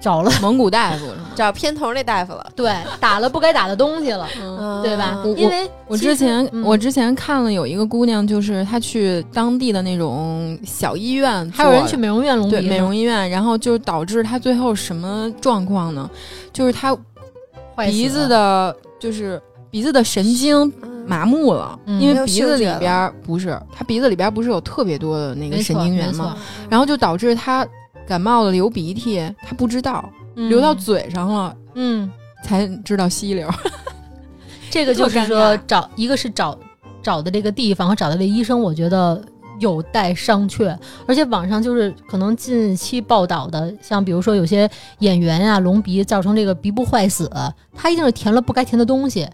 [0.00, 0.30] 找了。
[0.40, 1.06] 蒙古大夫？
[1.34, 5.22] 找片头那大夫了，对打了不该打的东西了， 嗯，对吧？
[5.36, 6.62] 因为我之前、嗯。
[6.64, 16.08] 我之前看了有一个姑娘，就是她去当地的那种小医院，还有人去美容院隆鼻对美容医院，然后就导致她最后什么状况呢？
[16.52, 16.96] 就是她
[17.76, 19.40] 鼻子的，就是
[19.70, 20.90] 鼻子的神经嗯。
[21.06, 26.36] 麻木了，因为鼻子里边儿不是，她鼻子里边儿不是有特别多的那个神经元吗？
[26.68, 27.66] 然后就导致她
[28.10, 31.56] 感冒了流鼻涕，他不知道，流到嘴上了。
[31.76, 32.10] 嗯，
[32.42, 33.48] 才知道吸溜，
[34.68, 36.58] 这个就是说找一个是找
[37.00, 39.22] 找的这个地方和找的这个医生，我觉得
[39.60, 40.76] 有待商榷。
[41.06, 47.30] 而且网上就是可能近期报道的，像比如说有些演员呀、隆鼻造成这个鼻部坏死，
[47.72, 49.24] 他一定是填了不该填的东西。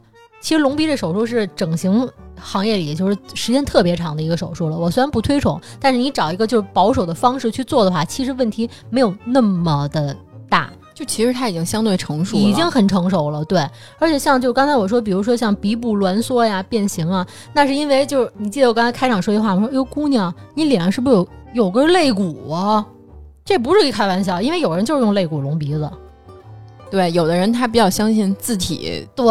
[0.46, 4.78] 其实隆鼻这手术是整形行业里就是时间特别长的一个手术了。
[4.78, 10.16] 我虽然不推崇，但是你找一个就是保守的方式去做的话，其实问题没有那么的
[10.48, 10.70] 大。
[10.94, 13.58] 就其实它已经相对成熟了，已经很成熟了，对。
[13.98, 19.62] 而且像就刚才我说，比如说像鼻部挛缩呀、变形啊，那是因为就是你记得我刚才开场说一句话吗？
[19.64, 22.86] 我说：“哟，姑娘，你脸上是不是有有根肋骨啊？”
[23.44, 25.90] 这不是一开玩笑，因为有人就是用肋骨隆鼻子。
[26.90, 29.26] 对，有的人他比较相信字体对，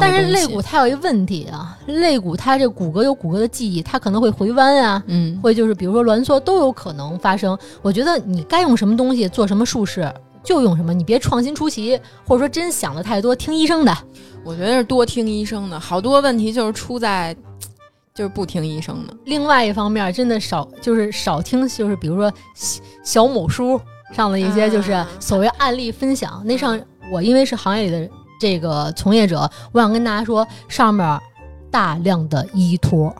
[0.00, 7.56] 但是肋骨它有一问题啊，肋骨它这骨骼有骨骼的记忆，它可能会回弯啊，嗯，会就是比如说挛缩都有可能发生。
[7.82, 13.96] 我觉得你该用什么东西做什么术式就用什么，你别创新出奇，或者说真想的太多，听医生的。
[14.44, 17.36] 我觉得是多听医生的，好多问题就是出在，
[18.14, 19.14] 就是不听医生的。
[19.26, 23.78] 另外一方面，真的少就是少听，就是比如说小小某书
[24.12, 26.42] 上了一些就是啊所谓案例分享。
[26.44, 26.80] 那上
[27.12, 31.20] 我因为是行业里的这个从业者，我想跟大家说，上面
[31.70, 33.14] 大量的依托，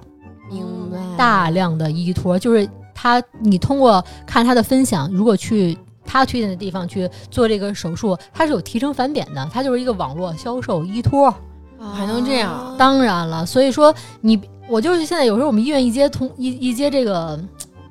[0.51, 0.99] 明白。
[1.17, 5.77] 大量的依托，就是他你通过看他的分享，如果去。
[6.11, 11.31] 他推荐的地方去做这个手术，它是有提成返点的，它就是一个网络销售依托。
[11.79, 17.39] 还能这样啊当然了，所以说你我就是现在有时候我们医院一接通一一接这个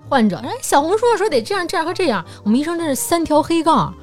[0.10, 3.94] 患者，哎，小红书上说得这样这样和这样，我们医生真是三条黑杠。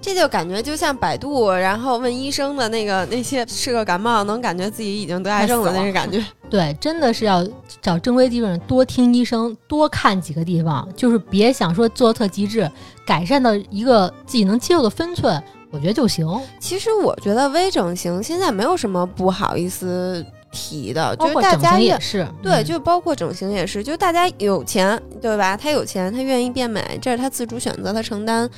[0.00, 6.24] 这就感觉就像百度，然后问医生的那个那些是个感冒，能感觉自己已经得癌症了那个感觉。
[6.48, 7.44] 对，真的是要
[7.82, 12.70] 找正规地方多听医生，多看几个地方，就是别想说做得特极致，
[13.04, 15.42] 改善到一个自己能接受的分寸，
[15.72, 16.24] 我觉得就行。
[16.60, 25.56] 其实我觉得微整形现在没有什么不好意思提的，就是大家也是，对，嗯就包括整形也是，就大家有钱，对吧？
[25.56, 28.48] 他有钱，他愿意变美，这是他自主选择，他承担，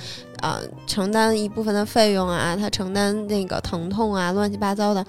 [0.41, 5.05] 呃，承担一部分的费用啊，他承担那个疼痛啊，乱七八糟的，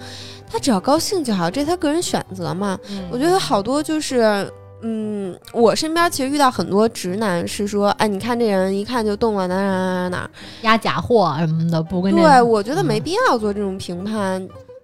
[0.50, 2.78] 他只要高兴就好，这是他个人选择嘛。
[3.10, 4.50] 我觉得好多就是。
[4.82, 10.30] 嗯，我身边其实遇到很多直男是说，哎，你看这人一看就动了哪哪哪哪哪。
[10.62, 14.40] 压假货什么的，不跟这对，我觉得嗯没必要做这种评判。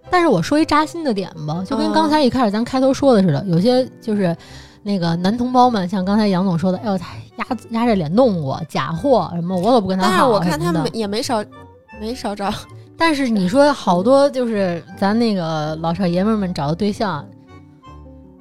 [0.09, 4.35] 但是我说一扎心的点吧，就跟刚才一开始咱开头说的似的，有些就是
[4.83, 10.09] 那个男同胞们，像刚才杨总说的，哎呦，他压压着脸弄我，假货什么，我可不跟他好。
[10.09, 11.43] 但是我看他们也没少
[11.99, 12.51] 没少找，
[12.97, 17.25] 但是你说好多就是咱那个老少爷们儿们找的对象，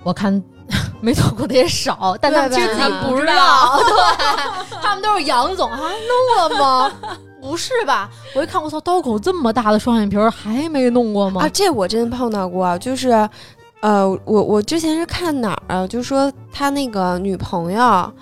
[0.05, 0.43] 我看
[1.01, 6.93] 没做过的也少，但他们其实自己不知道，对， 他们都是杨总啊，弄了吗？
[7.47, 8.11] 不是吧？
[8.35, 11.43] 我一看，我操，刀口这么大的双眼皮儿还没弄过吗？
[11.43, 13.11] 啊，这我真碰到过，就是，
[13.81, 15.87] 呃，我我之前是看哪儿啊？
[15.87, 18.13] 就说他那个女朋友，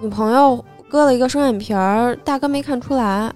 [0.00, 3.32] 女朋友割了一个双眼皮儿，大哥没看出来。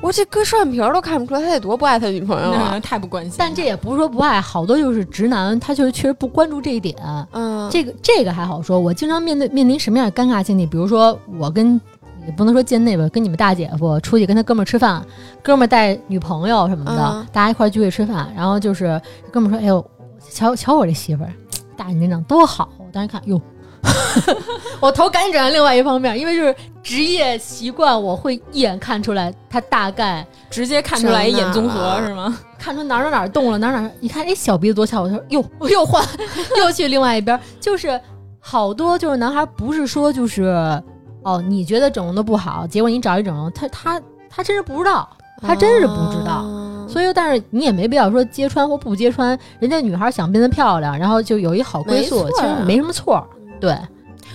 [0.00, 2.70] 我说这割双眼皮儿都看不出来，他得多不爱他女朋友啊！
[2.74, 3.34] 那太不关心。
[3.36, 6.96] 但这也不是说不爱，好多就是直男，他就是确实不关注这一点。
[7.32, 10.64] 嗯，这个这个还好说，我经常面对面临什么样的尴尬境地？
[10.64, 11.80] 比如说我跟
[12.28, 15.02] 也不能说见内吧，跟你们大姐夫出去跟他哥们儿吃饭，
[15.42, 19.00] 哥们儿带女朋友什么的，嗯大家一块儿聚会吃饭，然后就是
[19.32, 19.84] 哥们儿说：“哎呦，
[20.30, 21.32] 瞧瞧我这媳妇儿，
[21.74, 23.40] 大眼睛长多好！”我当时看，哟。
[24.80, 32.36] 我头赶紧转向另外一方面，因为就是职业习惯，我会一眼看出来他大概直接看出来一眼综合是吗？
[32.58, 36.04] 看出哪儿哪儿哪儿动了，哪儿哪儿一看，哎，小鼻子多翘，我说哟，我又换，
[36.58, 37.98] 又去另外一边儿，就是
[38.40, 40.82] 好多就是男孩不是说就是
[41.28, 44.00] 哦，你觉得整容的不好，结果你找一整容，他他
[44.30, 45.08] 他真是不知道，
[45.42, 46.32] 他真是不知道。
[46.32, 53.24] 啊所以，但是你也没必要说揭穿或不揭穿，人家女孩想变得漂亮，然后就有一好归宿，啊其实没什么错儿。
[53.60, 53.76] 对，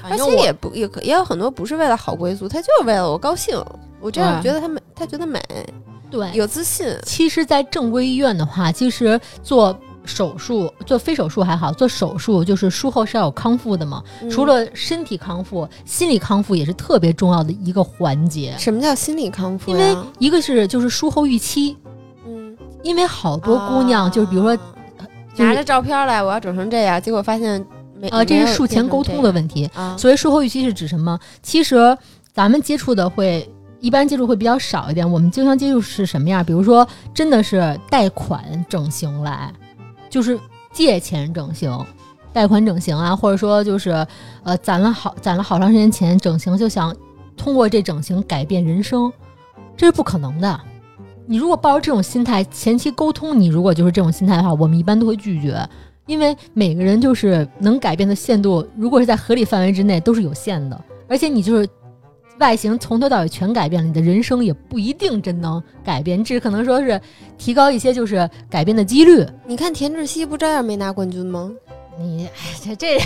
[0.03, 3.59] 而且也不也也有很多不是为了好归宿，他就是为了我高兴，
[3.99, 5.41] 我这样对觉得他美，他觉得美，
[6.11, 6.95] 对，有自信。
[7.03, 9.75] 其实，在正规医院的话，其实做
[10.05, 14.03] 手术、做非手术还好，做手术就是术后是要有康复的嘛。
[14.21, 18.55] 嗯除了身体康复，心理康复也是特别重要的一个环节。
[18.57, 19.77] 什么叫心理康复因？
[19.77, 21.77] 为一个是就是术后预期，
[22.25, 24.63] 嗯，因为好多姑娘、就是比如说，就
[25.37, 27.65] 是拿着照片来，我要整成这样，结果发现
[27.99, 29.69] 没呃，这是术前沟通的问题。
[29.97, 31.19] 所以术后预期是指什么？
[31.41, 31.97] 其实
[32.33, 33.49] 咱们接触的会。
[33.79, 36.41] 一般接触会比较少一点，我们经常接触是什么样？
[36.41, 39.51] 比如说，真的是贷款整形来，
[40.13, 40.39] 就是
[40.71, 41.75] 借钱整形，
[42.31, 44.05] 贷款整形啊，或者说就是
[44.43, 46.95] 呃攒了好攒了好长时间钱整形，就想
[47.35, 49.11] 通过这整形改变人生，
[49.75, 50.61] 这是不可能的。
[51.25, 55.67] 你如果抱着这种心态，前期沟通，你如果就是这种心态的话，我们一般都会拒绝，
[56.05, 60.79] 因为每个人就是能改变的限度，如果是在合理范围之内，都是有限的。
[61.09, 61.67] 而且你就是
[62.39, 66.99] 外形从头到尾全改变了，你的人生也不一定真能改变，只可能说是
[67.37, 69.25] 提高一些就是改变的几率。
[69.45, 71.51] 你看田志希不照样没拿冠军吗？
[71.99, 72.31] 你哎，
[72.63, 72.97] 这这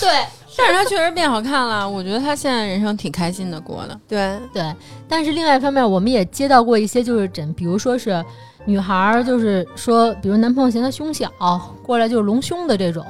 [0.00, 0.10] 对
[0.56, 4.00] 但是他确实变好看了，我觉得他现在人生挺开心的过的。
[4.06, 4.74] 对，对，
[5.08, 8.22] 但是另外一方面，我们也接到过一些就是诊，比如说是
[8.66, 11.32] 女孩儿，就是说，比如男朋友嫌她胸小，
[11.82, 13.04] 过来就是隆胸的这种。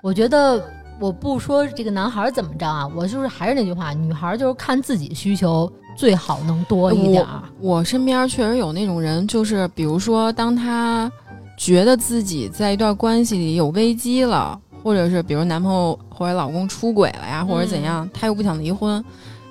[0.00, 0.64] 我觉得
[1.00, 7.42] 我不说这个男孩儿怎么着啊，我就是还是那句话，女孩儿就是看自己需求最好能多一点儿。
[7.60, 11.10] 我身边确实有那种人，就是比如说，当他
[11.56, 19.04] 觉得自己在一段关系里有危机了，或者是比如男朋友或者老公出轨了呀，或者怎样，他又不想离婚，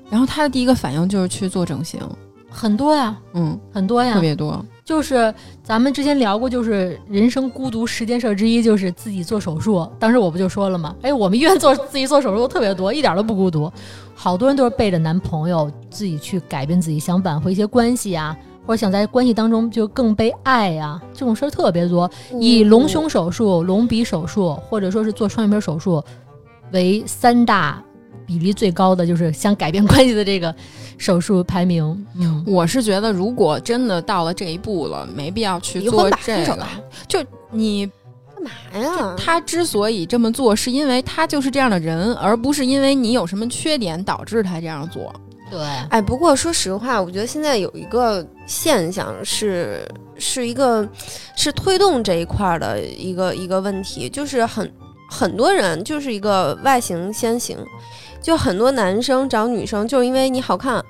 [0.09, 2.01] 然后他的第一个反应就是去做整形，
[2.49, 4.21] 很多呀，嗯，很多呀特。
[4.21, 4.63] 别多。
[4.87, 9.85] 就是咱们之前聊过，就是人生孤独十件事之一，就是自己做手术。
[9.99, 10.95] 当时我不就说了吗？
[11.01, 13.69] 哎，我们医院做自己做手术特别多，一点都不孤独。
[14.15, 18.33] 好多人都是背着男朋友自己去改变自己，想挽回一些关系啊，
[18.65, 22.09] 或者想在关系当中就更被爱呀，这种事儿特别多。
[22.39, 26.01] 以隆胸手术、隆鼻手术，或者说是做双眼皮手术
[26.71, 27.83] 为三大
[28.27, 30.53] 比例最高的，就是想改变关系的这个
[30.97, 32.05] 手术排名。
[32.19, 36.67] 嗯，我是觉得，如果真的到了这一步了，没必要去做这个。
[37.07, 37.89] 就你
[38.35, 39.15] 干嘛呀？
[39.17, 45.11] 他之所以这么做，是因为他就是这样的人，而不是因为你有什么缺点导致他这样做。
[45.49, 45.59] 对，
[45.89, 50.85] 哎，不过说实话，我觉得现在有一个现象是，是一个
[51.37, 54.69] 是推动这一块儿的一个一个问题，就是很
[55.09, 57.57] 很多人就是一个外形先行，
[58.21, 60.83] 就很多男生找女生就是因为你好看，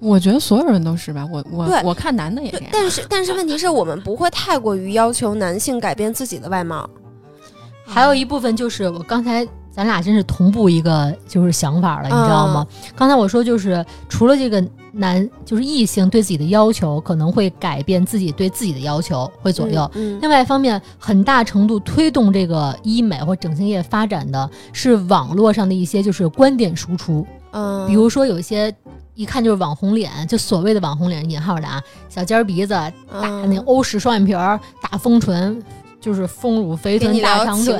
[0.00, 2.68] 我觉得所有人都是吧，我我我看男的也这样。
[2.72, 6.88] 但是 但是问题是我们不会太过于要求男性改变自己的外貌，
[7.86, 12.66] 还有一部分就是我刚才咱俩真是同步一个就是想法了，你知道吗？
[12.96, 14.60] 刚才我说就是除了这个
[14.92, 19.90] 男就是异性对自己的要求可能会改变自己对自己的要求会左右。
[19.94, 28.74] 嗯，另外一方面，很大程度推动这个医美或整形业发展的是网络上的一些就是观点输出，嗯，比如说有一些
[29.14, 33.50] 一看就是网红脸，就所谓的网红脸引号的啊，小尖儿鼻子、大嗯。
[33.50, 35.62] 那欧式双眼皮儿、大丰唇，
[36.00, 37.78] 就是丰乳肥臀、大长腿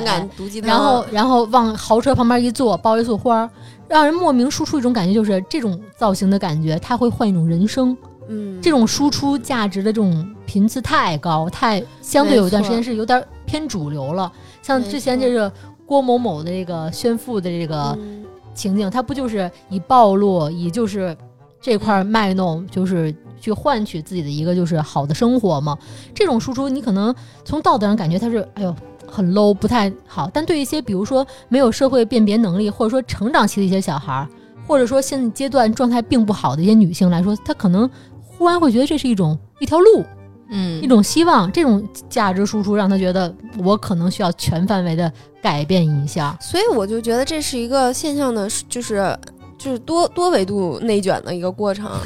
[0.61, 3.49] 然后然后往豪车旁边一坐，抱一束花儿，
[3.87, 7.95] 让人莫名输出一种感觉，就是这种造型的感觉，它会换一种人生。
[8.27, 14.31] 嗯，这种输出价值的这种频次太高，太相对有一段时间是有点偏主流了。
[14.61, 15.51] 像之前这个
[15.85, 18.19] 郭某某的这个炫富的这个嗯。
[18.53, 21.15] 情景，它不就是以暴露，以就是
[21.61, 25.77] 这块儿卖弄，就是去换取自己的一个就是好的生活嘛？
[26.15, 27.13] 这种输出，你可能
[27.43, 28.73] 从道德上感觉它是，哎呦。
[29.13, 30.29] 很 low，不太好。
[30.33, 34.25] 但对一些比如说没有社会辨别能力，或者说成长期的一些小孩儿，
[34.65, 37.89] 或者说现阶段状态并不好的一些女性来说，她可能
[38.23, 40.01] 忽然会觉得这是一种一条路，
[40.47, 41.51] 嗯一种希望。
[41.51, 45.11] 这种价值输出让她觉得我可能需要全范围的
[45.41, 46.37] 改变一下。
[46.39, 49.13] 所以我就觉得这是一个现象的，就是
[49.61, 51.87] 就是多多维度内卷的一个过程，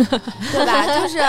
[0.52, 0.86] 对吧？
[1.00, 1.20] 就是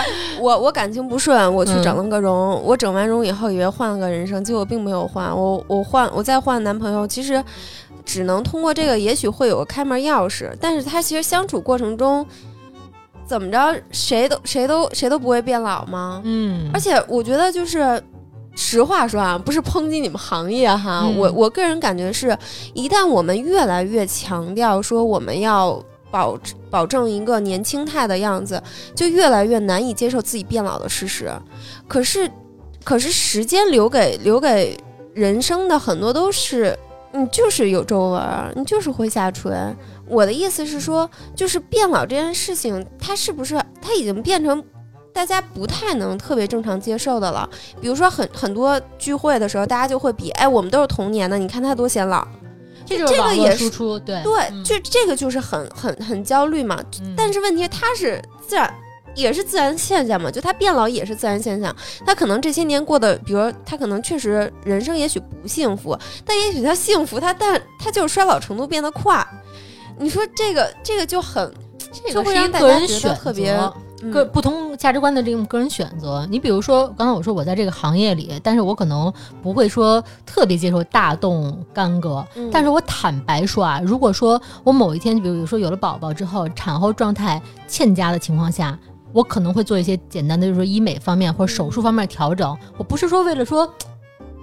[0.41, 5.33] 我我感情不顺，我去整了个容，我整完容以后以为换了个人生，结果并没有换。
[5.33, 7.41] 我我换我再换男朋友，其实
[8.03, 12.25] 只能通过这个，也许会有个开门钥匙，但是他其实相处过程中。
[13.25, 16.21] 怎么着，谁都谁都谁都不会变老吗？
[16.23, 18.01] 嗯而且我觉得就是，
[18.55, 22.37] 实话说啊，不是抨击你们行业哈，嗯我我个人感觉是，
[22.73, 25.77] 一旦我们越来越强调说我们要
[26.09, 26.37] 保
[26.69, 28.61] 保证一个年轻态的样子，
[28.95, 31.31] 就越来越难以接受自己变老的事实。
[31.87, 32.29] 可是，
[32.83, 34.77] 可是时间留给留给
[35.13, 36.77] 人生的很多都是，
[37.11, 38.23] 你就是有皱纹，
[38.55, 39.51] 你就是会下垂。
[40.07, 44.63] 我的意思是说，就是变老这件事情，它是不是它已经变成
[45.11, 47.49] 大家不太能特别正常接受的了？
[47.81, 52.25] 比如说很很多聚会的时候，大家就会比，哎，我们都是同年的，你看他多显老。
[52.87, 54.23] 这就是网络这个也是输出，对
[54.63, 56.81] 就这个就是很很很焦虑嘛。
[57.01, 58.73] 嗯但是问题它是自然。
[59.15, 61.75] 也是自然现象嘛，就他变老也是自然现象。
[62.05, 69.27] 他可能这些年过得，比如他可能确实人生也许不幸福，但也许他幸福，他但他就是衰老程度变得快。
[69.97, 71.51] 你说这个这个就很
[71.91, 73.59] 这个就会让大家觉得特别
[74.11, 88.77] 个不同价值观的这种个人选择，你比如说，刚才我说我在这个行业里，但是我可能不会说特别接受大动干戈，嗯但是我坦白说啊，如果说我某一天，比如说有了宝宝之后，产后状态欠佳的情况下，
[89.13, 92.55] 我可能会做一些简单的，就是说医美方面或者手术方面调整。
[92.77, 93.67] 我不是说为了说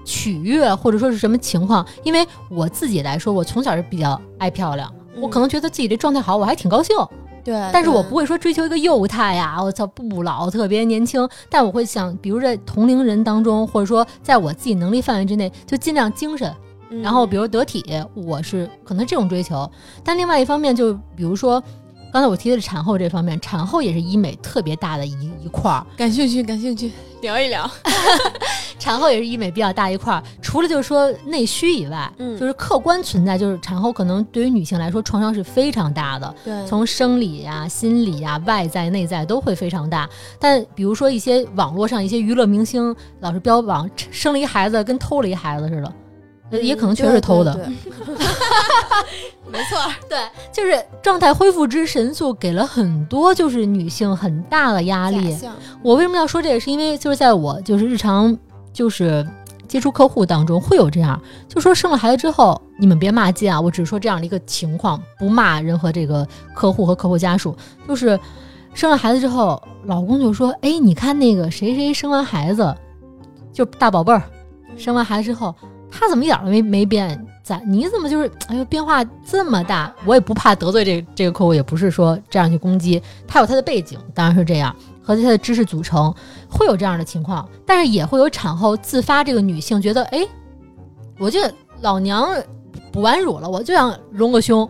[0.05, 6.97] 取悦或者说是什么情况，因为我自己来说，我从小是比较爱漂亮，我可能觉得自己这状态好，我还挺高兴。
[7.45, 16.51] 对，但是我不会说追求一个幼态呀，我操不老特别年轻，但我会想，比如在同龄人当中，或者说在我自己能力范围之内，就尽量精神，
[16.89, 17.03] 嗯。
[17.03, 17.85] 然后比如得体，
[18.15, 19.71] 我是可能这种追求。
[20.03, 21.63] 但另外一方面，就比如说
[22.13, 25.13] 刚才我提的是产后这方面，产后也是医美特别大的一
[25.45, 26.91] 一块儿，感兴趣，感兴趣，
[27.21, 27.71] 聊一聊。
[28.85, 30.23] 产后也是医美比较大一块儿。
[30.43, 36.35] 除了就是说内需以外，嗯就是客观存在，就是产后可能对于女性来说创伤是非常大的。
[36.45, 40.07] 对从生理呀、心理呀、外在、内在都会非常大。
[40.39, 45.93] 但比如说一些网络上一些娱乐明星，老是标榜生了一孩子跟偷了一孩子似的，
[46.51, 47.59] 呃也可能确实是偷的。
[49.51, 49.79] 没错，
[50.09, 50.19] 对，
[50.53, 55.37] 就是状态恢复之神速，给了很多就是女性很大的压力。
[55.81, 56.61] 我为什么要说这个？
[56.61, 58.37] 是因为就是在我就是日常
[58.75, 59.27] 就是
[59.67, 61.19] 接触客户当中会有这样，
[61.49, 67.57] 就说生了孩子之后，你们别骂街啊，我只是说这样的一个情况，不骂任何这个客户和客户家属，
[67.89, 68.21] 就是
[68.75, 72.77] 生了孩子之后，老公就说：“哎，你看那个谁谁生完孩子，
[73.53, 74.23] 就大宝贝儿，
[74.77, 75.55] 生完孩子之后，
[75.91, 77.27] 他怎么一点儿都没没变？
[77.43, 79.95] 咋你怎么就是哎呦变化这么大？
[80.07, 86.13] 我也不怕得罪这这个客户，也不是说这样去攻击，他有他的背景，当然是这样。”和他的知识组成
[86.51, 90.27] 会有这样的情况，但是也会有产后自发这个女性觉得，哎，
[91.19, 91.53] 我这
[91.83, 92.27] 老娘
[92.91, 94.69] 哺完乳了，我就想隆个胸。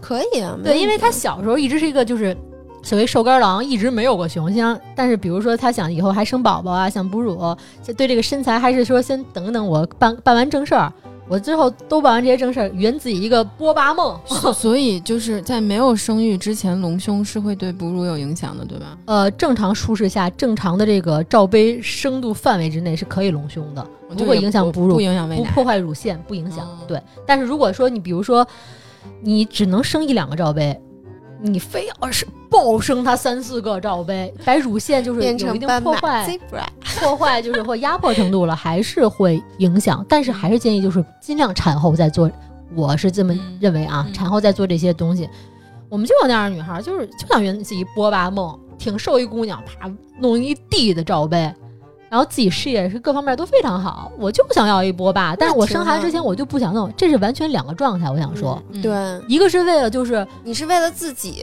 [0.00, 2.36] 可以啊，对，因为她小时候一直是一个就是
[2.82, 4.52] 所谓瘦干郎，一直没有过胸。
[4.54, 10.92] 像但是比如说她想以后还生宝宝啊，想哺乳，就对这个身材还是说先等等我办办完正事儿，
[11.28, 14.18] 我最后都办完这些正事儿，圆自己一个波霸梦。
[14.26, 18.98] 所 所以就是在没有生育之前隆胸是会对哺乳有影响的，对吧？
[19.06, 23.86] 呃，正常舒适下，正常的这个罩杯深度范围之内是可以隆胸的，
[24.16, 25.42] 不会影响哺乳不，影响喂奶。
[25.42, 26.66] 不破坏乳腺，不影响。
[26.66, 28.46] 哦对，但是如果说你比如说
[29.22, 30.78] 你只能生一两个罩杯，
[31.46, 36.38] 你非要是暴生它三四个罩杯，把乳腺就是变有一定破坏
[36.98, 40.04] 破坏就是或压迫程度了，还是会影响。
[40.08, 42.30] 但是还是建议就是尽量产后再做，
[42.74, 45.28] 我是这么嗯认为啊，嗯产后再做这些东西。
[45.90, 51.52] 我们就有那样的女孩，就是就想圆自己波霸梦，挺瘦一姑娘，啪弄一地的罩杯，
[52.08, 55.34] 然后自己事业是各方面都非常好，我就想要一波吧。
[55.38, 58.08] 但是我生孩子之前我就不想弄，这是完全两个状态。
[58.08, 58.92] 我想说，嗯对，
[59.28, 61.42] 一个是为了就是你是为了自己，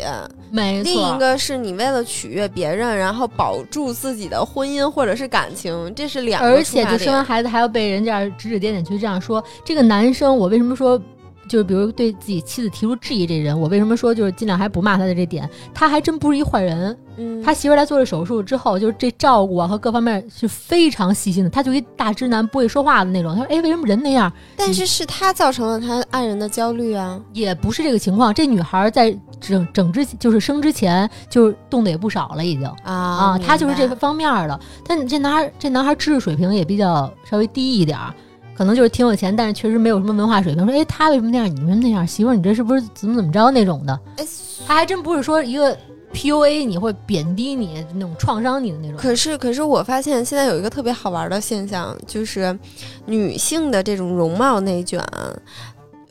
[0.49, 11.01] 没错另一，个是你为了取悦别人，然后保住自己的婚姻或者是感情，这是两个而且就生完孩子还要被人这样指指点点去这样说，这个男生我为什么说？
[11.51, 16.97] 就是比如对自己妻子提出质疑，这人我为什么说就是尽量还不骂他的这点，他还真不是一坏人。
[17.17, 21.49] 嗯，他媳妇儿来做了手术之后，就是这照顾啊和各方面是非常细心的。
[21.49, 23.35] 他就一大直男不会说话的那种。
[23.35, 24.31] 他说：“哎，为什么人那样？
[24.55, 28.33] 但是是他造成了他爱人的焦虑啊，也不是这个情况。
[28.33, 34.57] 这女孩在整整之就是生之前就是动的也不少了，已经啊啊，他就是这个，方面儿的。
[34.87, 38.15] 但这男孩这男孩知识水平也比较稍微低一点儿，
[38.61, 40.63] 可能就是挺有钱，但是确实没有什么文化水平。
[40.67, 41.47] 说，哎，他为什么那样？
[41.47, 42.05] 你为什么那样？
[42.05, 43.99] 媳妇儿，你这是不是怎么怎么着那种的？
[44.17, 44.27] 哎，
[44.67, 45.75] 他还真不是说一个
[46.13, 48.97] PUA 你或贬低你那种创伤你的那种。
[48.97, 52.55] 可是可是我发现现在有一个特别好玩的现象，就是
[53.07, 55.03] 女性的这种容貌内卷。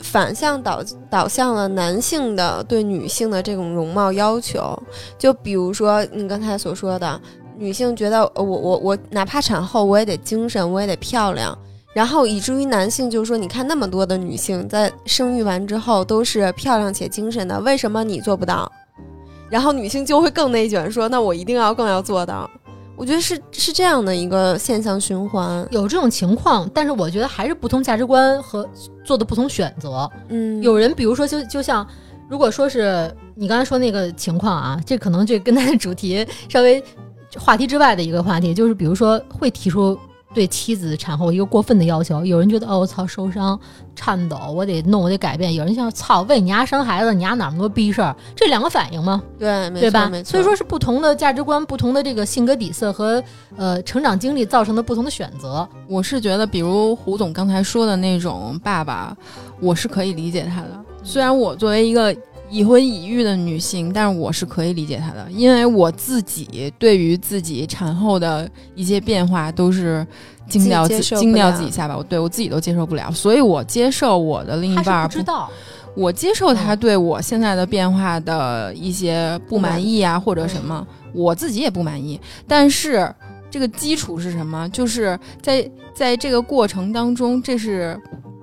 [0.00, 4.76] 反向导导向了男性的对女性的这种容貌要求，
[5.16, 7.20] 就比如说你刚才所说的，
[7.56, 11.56] 女性觉得呃我我我哪怕产后我也得精神，我也得漂亮，
[11.92, 18.70] 然后以至于男性就说，你看那么多的女性在生育完之后都是漂亮且精神的，为什么你做不到？
[19.48, 22.48] 然后女性就会更内卷，说那我一定要更要做到。
[22.96, 25.66] 我觉得是是这样的一个现象循环。
[25.70, 28.68] 有这种情况，但是我觉得还是不同价值观和
[29.02, 30.08] 做的不同选择。
[30.28, 31.84] 嗯，有人比如说就就像，
[32.28, 36.80] 如果说是你刚才说那个情况啊，这可能这跟他的主题稍微
[37.38, 39.98] 话题之外的一个话题，就是比如说会提出
[40.32, 43.58] 对妻子产后一个过分的要求，有人觉得哦我操受伤
[43.96, 49.20] 颤抖，我得弄我得改变，有人想操为你家生孩子，你家哪那么多逼事儿，这两个反应吗？
[49.38, 50.22] 对，没对吧没？
[50.22, 50.30] 错。
[50.30, 53.22] 所以说是不同的价值观、不同的这个性格底色和
[53.56, 55.68] 呃成长经历造成的不同的选择。
[55.88, 59.16] 我是觉得，比如胡总刚才说的那种爸爸，
[59.60, 60.68] 我是可以理解他的。
[61.02, 62.14] 虽然我作为一个
[62.50, 70.06] 已婚已育的女性，但是我是可以理解她的，因为我自己对于自己产后的一些变化都是
[70.48, 75.48] 惊掉惊掉自己下巴，我对我自己都接受不了，所以我接受我的另一半不知道，
[75.94, 76.78] 我接受他嗯。
[76.78, 82.20] 对我现在的变化的一些不满意啊，或者什么，我自己也不满意。
[82.48, 83.12] 但是
[83.50, 84.68] 这个基础是什么？
[84.70, 88.00] 就是在在这个过程当中，这是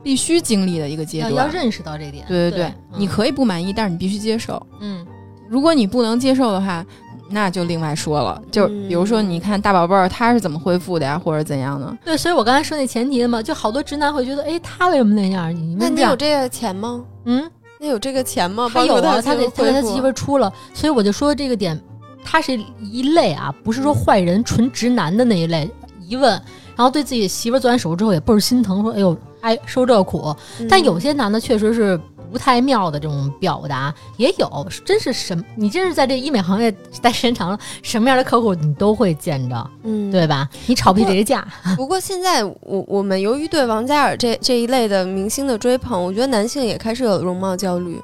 [0.08, 1.34] 必须经历的一个阶段。
[1.34, 2.24] 要要认识到这点。
[2.30, 4.66] 对对对，嗯你可以不满意，但是你必须接受。
[4.80, 5.06] 嗯
[5.50, 6.86] 如果你不能接受的话，
[7.30, 8.42] 那就另外说了。
[8.50, 11.98] 就嗯比如说，你看大宝贝儿他是怎么恢复的呀，或者怎样的？
[12.06, 15.54] 对，所以我刚才说那前提嘛，就好多直男会觉得，哎，他为什么那样？
[15.54, 15.90] 你为那？
[15.90, 17.04] 你有这个钱吗？
[17.26, 17.52] 嗯，
[17.82, 18.72] 那有这个钱吗？
[18.74, 21.78] 他有啊，他给他给他媳妇儿出了，所以我就说这个点，
[22.24, 25.70] 他是一类啊，不是说坏人、纯直男的那一类
[26.02, 26.32] 疑问，
[26.76, 30.36] 然后对自己媳妇儿做完手术之后也倍儿心疼，说，哎呦，哎，受这苦。
[30.60, 32.00] 嗯但有些男的确实是
[32.32, 36.70] 不太妙的这种表达也有，真是什你真是在这医美行业
[37.02, 40.50] 待时间长了，什么样的客户你都会见着，嗯，对吧？
[40.66, 41.48] 你吵不起这个架，
[41.78, 48.02] 不过现在我我们由于对王嘉尔这这一类的明星的追捧，我觉得男性也开始有容貌焦虑。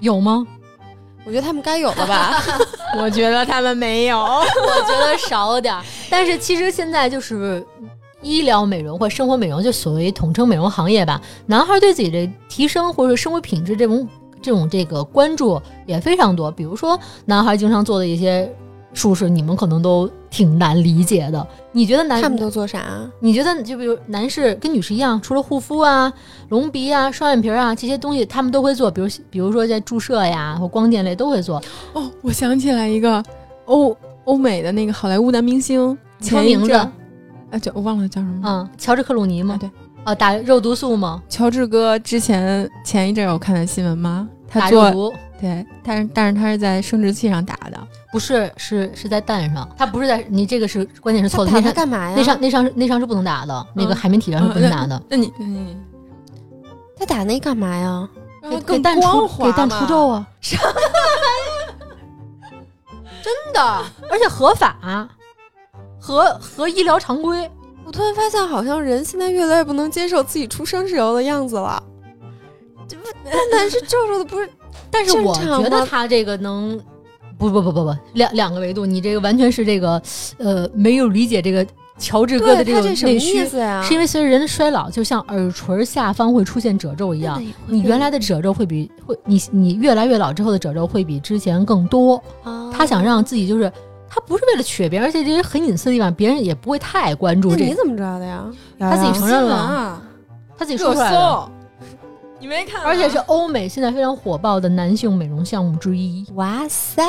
[0.00, 0.46] 有吗？
[1.24, 2.42] 我觉得他们该有了吧？
[2.98, 4.18] 我觉得他们没有。
[4.18, 7.64] 我觉得少点儿，但是其实现在就是
[8.22, 11.20] 医疗美容或生活美容，就所谓统称美容行业吧。
[11.46, 14.08] 男孩对自己的提升或者生活品质这种
[14.40, 16.50] 这种这个关注也非常多。
[16.50, 18.50] 比如说，男孩经常做的一些
[18.94, 21.46] 术式，你们可能都挺难理解的。
[21.72, 23.10] 你觉得男他们都做啥啊？
[23.20, 26.12] 你觉得就比如男士跟女士一样，除了护肤啊、
[26.50, 31.62] 隆鼻啊、双眼皮啊这些东西，他们都会做，比如比如说在注射呀或光电类都会做。
[31.94, 33.22] 哦，我想起来一个
[33.64, 36.92] 欧欧美的那个好莱坞男明星，前一名字阵
[37.52, 38.40] 啊，叫我忘了叫什么。
[38.44, 39.58] 嗯，乔治克鲁尼吗啊，？
[39.60, 39.70] 对，
[40.06, 41.22] 哦，打肉毒素吗？
[41.28, 44.28] 乔治哥之前前一阵有看的新闻吗？
[44.48, 45.12] 他打毒。
[45.40, 47.78] 对，但是但是他是在生殖器上打的。
[48.12, 52.14] 不是，是是在蛋上，他不是在你这个是关键是错的，他打那上干嘛呀？
[52.16, 55.76] 那上那上那上是不能打的，那个嗯海绵体上是不能打的，那你嗯，
[56.96, 58.08] 他打那干嘛呀？
[58.66, 60.26] 给蛋出给蛋除嘛皱啊，
[63.22, 63.60] 真的，
[64.10, 64.76] 而且合法，
[66.02, 67.48] 合合医疗常规。
[67.84, 71.80] 我突然发现，好像人现在越来越不能接受自己出生时候的样子了。
[72.88, 74.50] 这不，蛋蛋是皱皱的，不是？
[74.90, 76.78] 但是我觉得他这个能，
[77.38, 80.02] 不不不不不，两两个维度，你这个完全是这个
[80.38, 81.66] 呃没有理解这个
[81.98, 83.82] 乔治哥的，这个什么内需意，思呀？
[83.82, 92.22] 是因为随着人的衰老，就像耳垂下方会出现褶皱一样，你原来的褶皱会比会你你越来越老之后的褶皱会比之前更多。
[92.42, 93.70] 啊他想让自己就是，
[94.14, 98.44] 他不是为了取悦别人，而且这些很隐私的地方，别人也不会太关注这你怎么知道的呀？
[98.78, 100.02] 他自己承认了，啊，
[100.54, 101.50] 他自己说出来的。
[102.42, 102.88] 搜，你没看吗？
[102.88, 107.02] 而且是欧美现在非常火爆的男性美容项目之一哇塞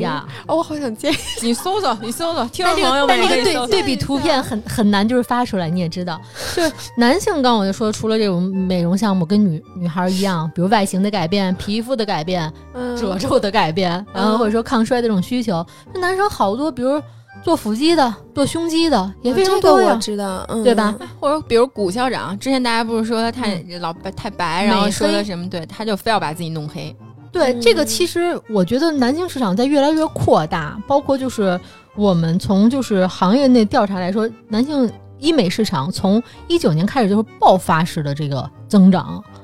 [0.00, 0.26] 呀。
[0.46, 1.14] 哦，我好想见。
[1.42, 3.82] 你搜搜， 你搜搜，听众朋友们这个对对。
[3.82, 6.20] 比图片很很难，就是发出来，你也知道，
[6.54, 15.64] 就是男性，刚刚我就说，除了这种美容项目跟女女孩一样， 比如外形的改变、皮肤的改变、嗯褶皱的改变，然后或者说抗衰的这种需求，
[15.94, 17.00] 那男生好多，比如
[17.42, 19.96] 做腹肌的、做胸肌的也非常这个我多呀。
[19.96, 20.94] 知道，嗯对吧？
[21.18, 25.48] 或者比如古校长，之前大家不是说他太老白太白，然后说的什么？
[25.48, 26.94] 对，他就非要把自己弄黑。
[27.32, 31.58] 对，嗯这个其实我觉得男性市场在越来越扩大，包括就是
[31.96, 39.39] 我们从就是行业内调查来说，男性医美市场从一九年开始就是爆发式的这个增长，嗯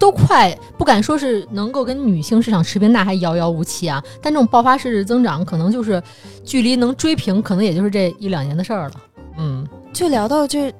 [0.00, 4.02] 都快不敢说是能够跟女性市场持平，那还遥遥无期啊。
[4.22, 6.02] 但这种爆发式的增长，可能就是
[6.42, 8.94] 距离能追平，可能也就是这一两年的事儿了。
[9.38, 10.72] 嗯就聊到这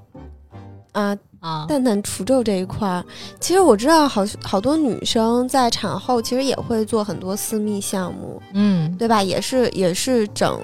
[0.92, 3.04] 啊，啊，蛋蛋除皱这一块儿，
[3.38, 9.22] 其实我知道好好多女生在产后其实也会做很多私密项目，嗯，对吧？
[9.22, 10.58] 也是也是整，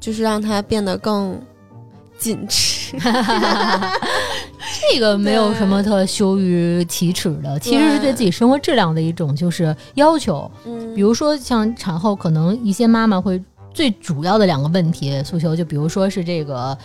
[0.00, 1.38] 就是让它变得更
[2.18, 2.71] 紧致。
[4.90, 10.50] 这个没有什么特羞于启齿的，其实是对自己生活质量的一种就是要求。
[10.64, 13.42] 嗯，比如说像产后，可能一些妈妈会
[13.72, 16.76] 最主要的两个问题诉求，就比如说是这个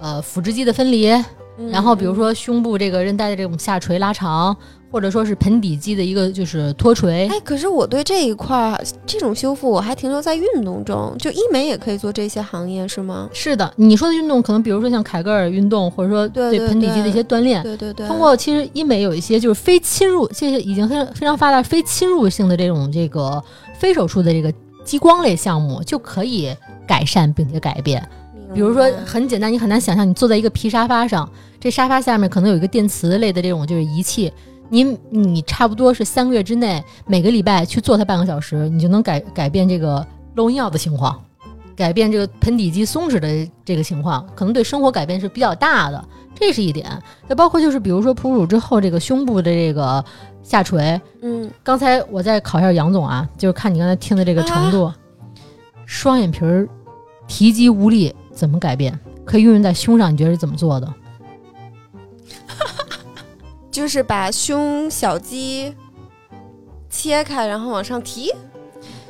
[0.00, 1.10] 呃腹直肌的分离，
[1.58, 1.68] 嗯。
[1.70, 4.56] 然后比如说胸部这个韧带的这种下垂拉长，
[4.92, 7.26] 或者说是盆底肌的一个就是脱垂。
[7.28, 13.28] 哎，可是我对这一块儿这种修复，我还停留在运动中，就医美也可以做这些行业是吗？
[13.32, 17.62] 是的，你说的运动可能比如说像凯格尔运动，或者说对对盆底肌的一些锻炼。
[17.62, 23.42] 对对对，通过其实医美有一些就是非侵入，这些已经非常非常发达、非侵入性的这种这个
[23.78, 24.52] 非手术的这个
[24.84, 26.54] 激光类项目，就可以
[26.86, 28.06] 改善并且改变。
[28.54, 31.26] 比如说很简单，你很难想象，你坐在一个皮沙发上，
[31.58, 34.30] 这沙发下面可能有一个电磁类的这种就是仪器，
[34.72, 40.04] 你你差不多是三个月之内，每个礼拜去做它半个小时，你就能改改变这个
[40.34, 41.22] 漏尿的情况，
[41.76, 43.28] 改变这个盆底肌松弛的
[43.66, 46.02] 这个情况，可能对生活改变是比较大的，
[46.34, 46.90] 这是一点。
[47.28, 50.02] 再包括就是比如说哺乳之后这个胸部的这个
[50.42, 54.90] 下垂，嗯，刚才我再考一下杨总啊，就是看你刚才听的这个程度，
[55.84, 56.66] 双眼皮儿
[57.28, 58.98] 提肌无力怎么改变？
[59.26, 60.94] 可以运用在胸上，你觉得是怎么做的？
[63.72, 65.74] 就是把胸小肌
[66.90, 68.30] 切开，然后往上提。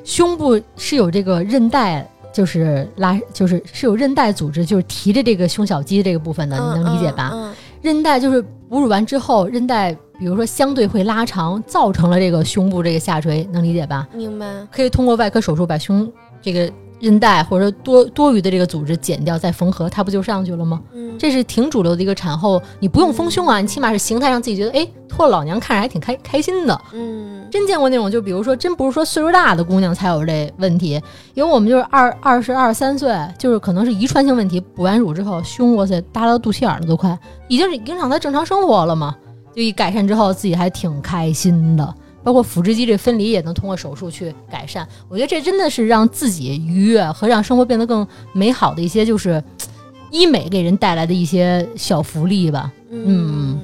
[0.05, 7.31] 胸部是有这个韧带，就是拉，就是是有韧带组织，就是提着这个胸小肌这个部分的，嗯你能理解吧？
[7.35, 7.53] 嗯
[7.83, 14.07] 韧带就是哺乳完之后，韧带比如说相对会拉长，造成了这个胸部这个下垂，能理解吧？
[14.13, 14.47] 嗯明白。
[14.71, 16.11] 可以通过外科手术把胸
[16.41, 16.73] 这个
[17.03, 20.81] 韧带或者多多余的这个组织剪掉再缝合，它不就上去了吗？
[20.95, 26.81] 嗯，这是挺主流的一个产后，你不用丰胸啊，你起码是形态上自己觉得，哎，托了老娘看着还挺开开心的。
[26.93, 31.03] 嗯真见过那种，就比如说，真不是说岁数大的姑娘才有这问题，
[31.35, 37.19] 因为我们就是二二十二三岁，就是可能是遗传性问题，补完乳之后胸哇塞耷拉到肚脐眼儿了都快，
[37.49, 39.15] 已经是影响她正常生活了嘛。
[39.55, 41.95] 就一改善之后，自己还挺开心的。
[42.23, 49.43] 包括腹直肌这分离也能通过手术去改善，我觉得这真的是让自己愉悦和让生活变得更美好的一些，就是
[50.11, 52.73] 医美给人带来的一些小福利吧。
[52.91, 53.59] 嗯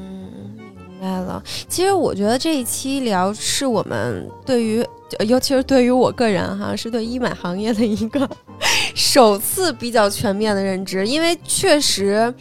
[1.01, 1.43] 明白了。
[1.69, 4.85] 其实我觉得这一期聊是我们对于，
[5.19, 8.29] 呃尤其是对于我个人哈，是对医美行业的一个
[8.97, 12.35] 首次比较全面的认知，因为确实，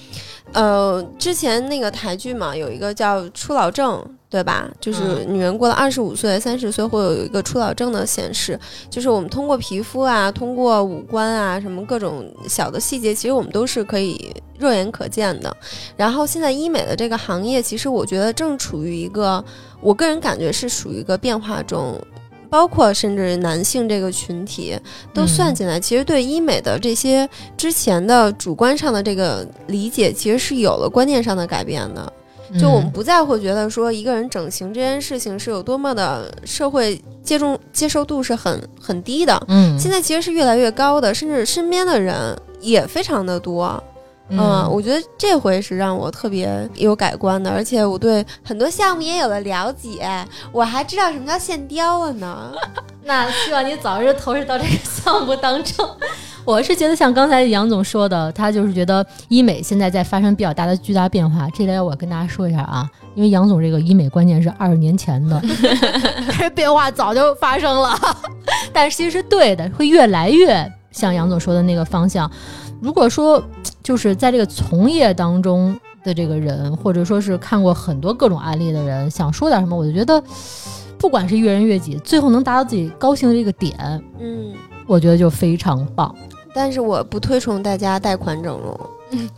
[0.54, 4.04] 呃，之前那个台剧嘛，有一个叫初老症。
[4.30, 4.70] 对吧？
[4.82, 8.60] 就是女人过了二十五岁、三十岁会有一个初老症的显示，
[8.90, 15.56] 就是我们通过皮肤啊、通过五官啊、什么各种小的细节，其实我们都是可以肉眼可见的。
[15.96, 19.44] 然后现在医美的这个行业，其实我觉得正处于一个，
[19.80, 21.98] 我个人感觉是属于一个变化中，
[22.50, 24.78] 包括甚至男性这个群体
[25.14, 25.80] 都算进来。
[25.80, 32.12] 其实对医美的这些之前的主观上的这个理解，其实是有了观念上的改变的。
[32.60, 39.42] 就我们不再会觉得说一个人整形这件事情是有多么的社会接种接受度是很很低的。
[39.48, 43.84] 嗯，现在其实是越来越高的，甚至身边的人也非常的多。
[44.30, 50.06] 嗯，我觉得这回是让我特别有改观的，而且我对很多项目也有了了解，
[50.52, 52.52] 我还知道什么叫线雕了呢。
[53.06, 55.90] 那希望你早日投入到这个项目当中。
[56.48, 61.46] 我是觉得像刚才杨总说的，他就是觉得医美现在在发生比较大的巨大变化。
[61.50, 65.42] 这点我跟大家说一下啊，因为杨总这个医美观念是二十年前的，
[66.40, 68.00] 这变化早就发生了，
[68.72, 72.32] 但是其实是对的，会越来越像杨总说的那个方向。
[72.82, 73.44] 如果说
[73.84, 80.24] 就是在这个从业当中的这个人，或者说是看过很多各种案例的人，想说点什么，我就觉得，
[80.98, 83.76] 不管是悦人悦己，最后能达到自己高兴的这个点，
[84.18, 84.54] 嗯，
[84.86, 86.16] 我觉得就非常棒。
[86.58, 88.80] 但是我不推崇大家贷款整容。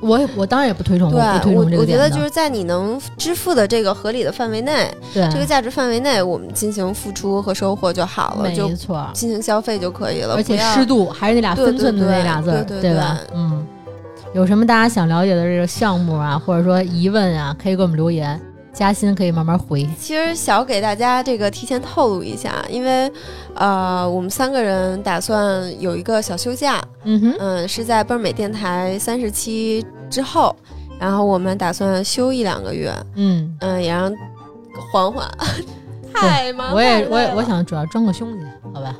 [0.00, 10.34] 我也我当然也不推崇，对我不推我崇这个我觉得就是在你能支付的这个合理的范围内，对这个价值范围内，我们进行付出和收获就好了，就没错，进行消费就可以了。
[10.34, 13.16] 而且适度还是那俩对分寸的那俩字对吧？
[13.32, 13.64] 嗯，
[14.34, 18.40] 有什么大家想了解的这个项目啊，或者说疑问啊，可以给我们留言，
[18.72, 19.86] 嘉欣可以慢慢回。
[19.98, 23.10] 其实想给大家这个提前透露一下，因为
[23.54, 30.54] 呃，我们三个人打算有一个小休假，嗯哼，嗯，是在倍儿美电台三十期之后，
[30.98, 34.12] 然后我们打算休一两个月，嗯，嗯，也让
[34.90, 35.28] 缓缓。
[36.14, 36.74] 太麻烦了。
[36.74, 38.44] 我也我也我想主要装个胸去，
[38.74, 38.96] 好吧？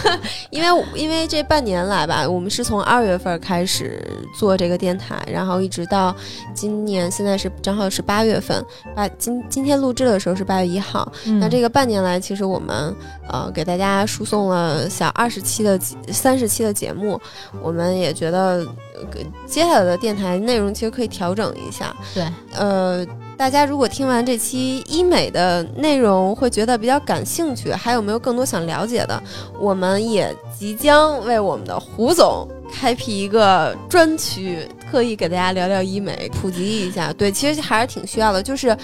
[0.50, 4.02] 因为因为这半年来吧，我们是从二月份开始
[4.34, 6.14] 做这个电台，然后一直到
[6.54, 8.64] 今年，现在是正好是八月份，
[8.94, 11.12] 八今今天录制的时候是八月一号。
[11.38, 12.94] 那这个个半年来，其实我们
[13.28, 15.76] 呃给大家输送了小二十期的
[16.12, 17.20] 三十期的节目，
[17.60, 18.64] 我们也觉得、
[18.94, 21.94] 呃接下来的电台内容其实可以调整一下。
[22.14, 22.24] 对，
[22.54, 23.04] 呃。
[23.36, 29.22] 大家如果听完这期医美的内容，会觉得比较感兴趣，还有没有更多想了解的？
[29.60, 37.12] 我们也即将为我们的胡总开辟一个专区，特意给大家聊聊医美，普及一下。
[37.12, 38.42] 对，其实还是挺需要的。
[38.42, 38.74] 就是，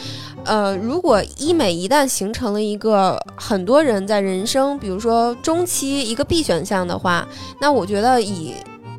[0.44, 7.26] 呃，如果医美一旦形成了一个很多人在人生，比如说中期一个必选项的话，
[7.58, 8.52] 那我觉得以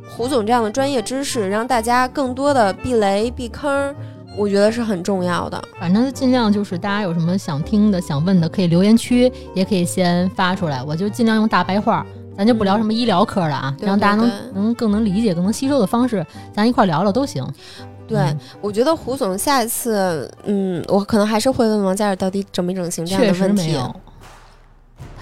[0.09, 3.95] 胡总这样的专业知识，让大家更多的避雷避坑。
[4.35, 5.61] 我觉得是很重要的。
[5.79, 12.05] 反正尽量就是大家有什么想听的、想问的，可以留言区也可以先发出来，我就尽量用大白话，
[12.37, 17.45] 咱就不聊什么医疗科了啊，对让大家能能更能理解、更能吸收的方式，咱一块儿聊聊都行。
[18.05, 23.67] 对，嗯我觉得胡总下一次，嗯，我可能还是会问王嘉尔到底整没整形这样的问题。
[23.67, 23.95] 没有，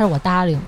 [0.02, 0.58] 他说我搭理。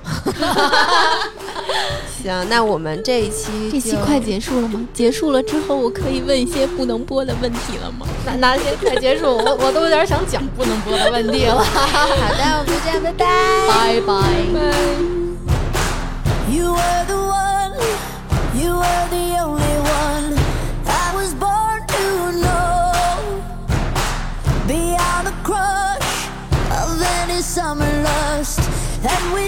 [2.23, 4.79] 行，那我们这一期这期快结束了吗？
[4.93, 8.05] 结束了之后，我可以问一些不能播的问题了吗？
[8.25, 11.55] 那那先快结束，我我都有点想讲不能播的问题了。
[11.63, 13.25] 好的，我们这样，拜拜，
[14.05, 14.13] 拜拜。
[16.53, 17.73] You are the one,
[18.53, 19.62] you are the only.
[29.03, 29.42] Then we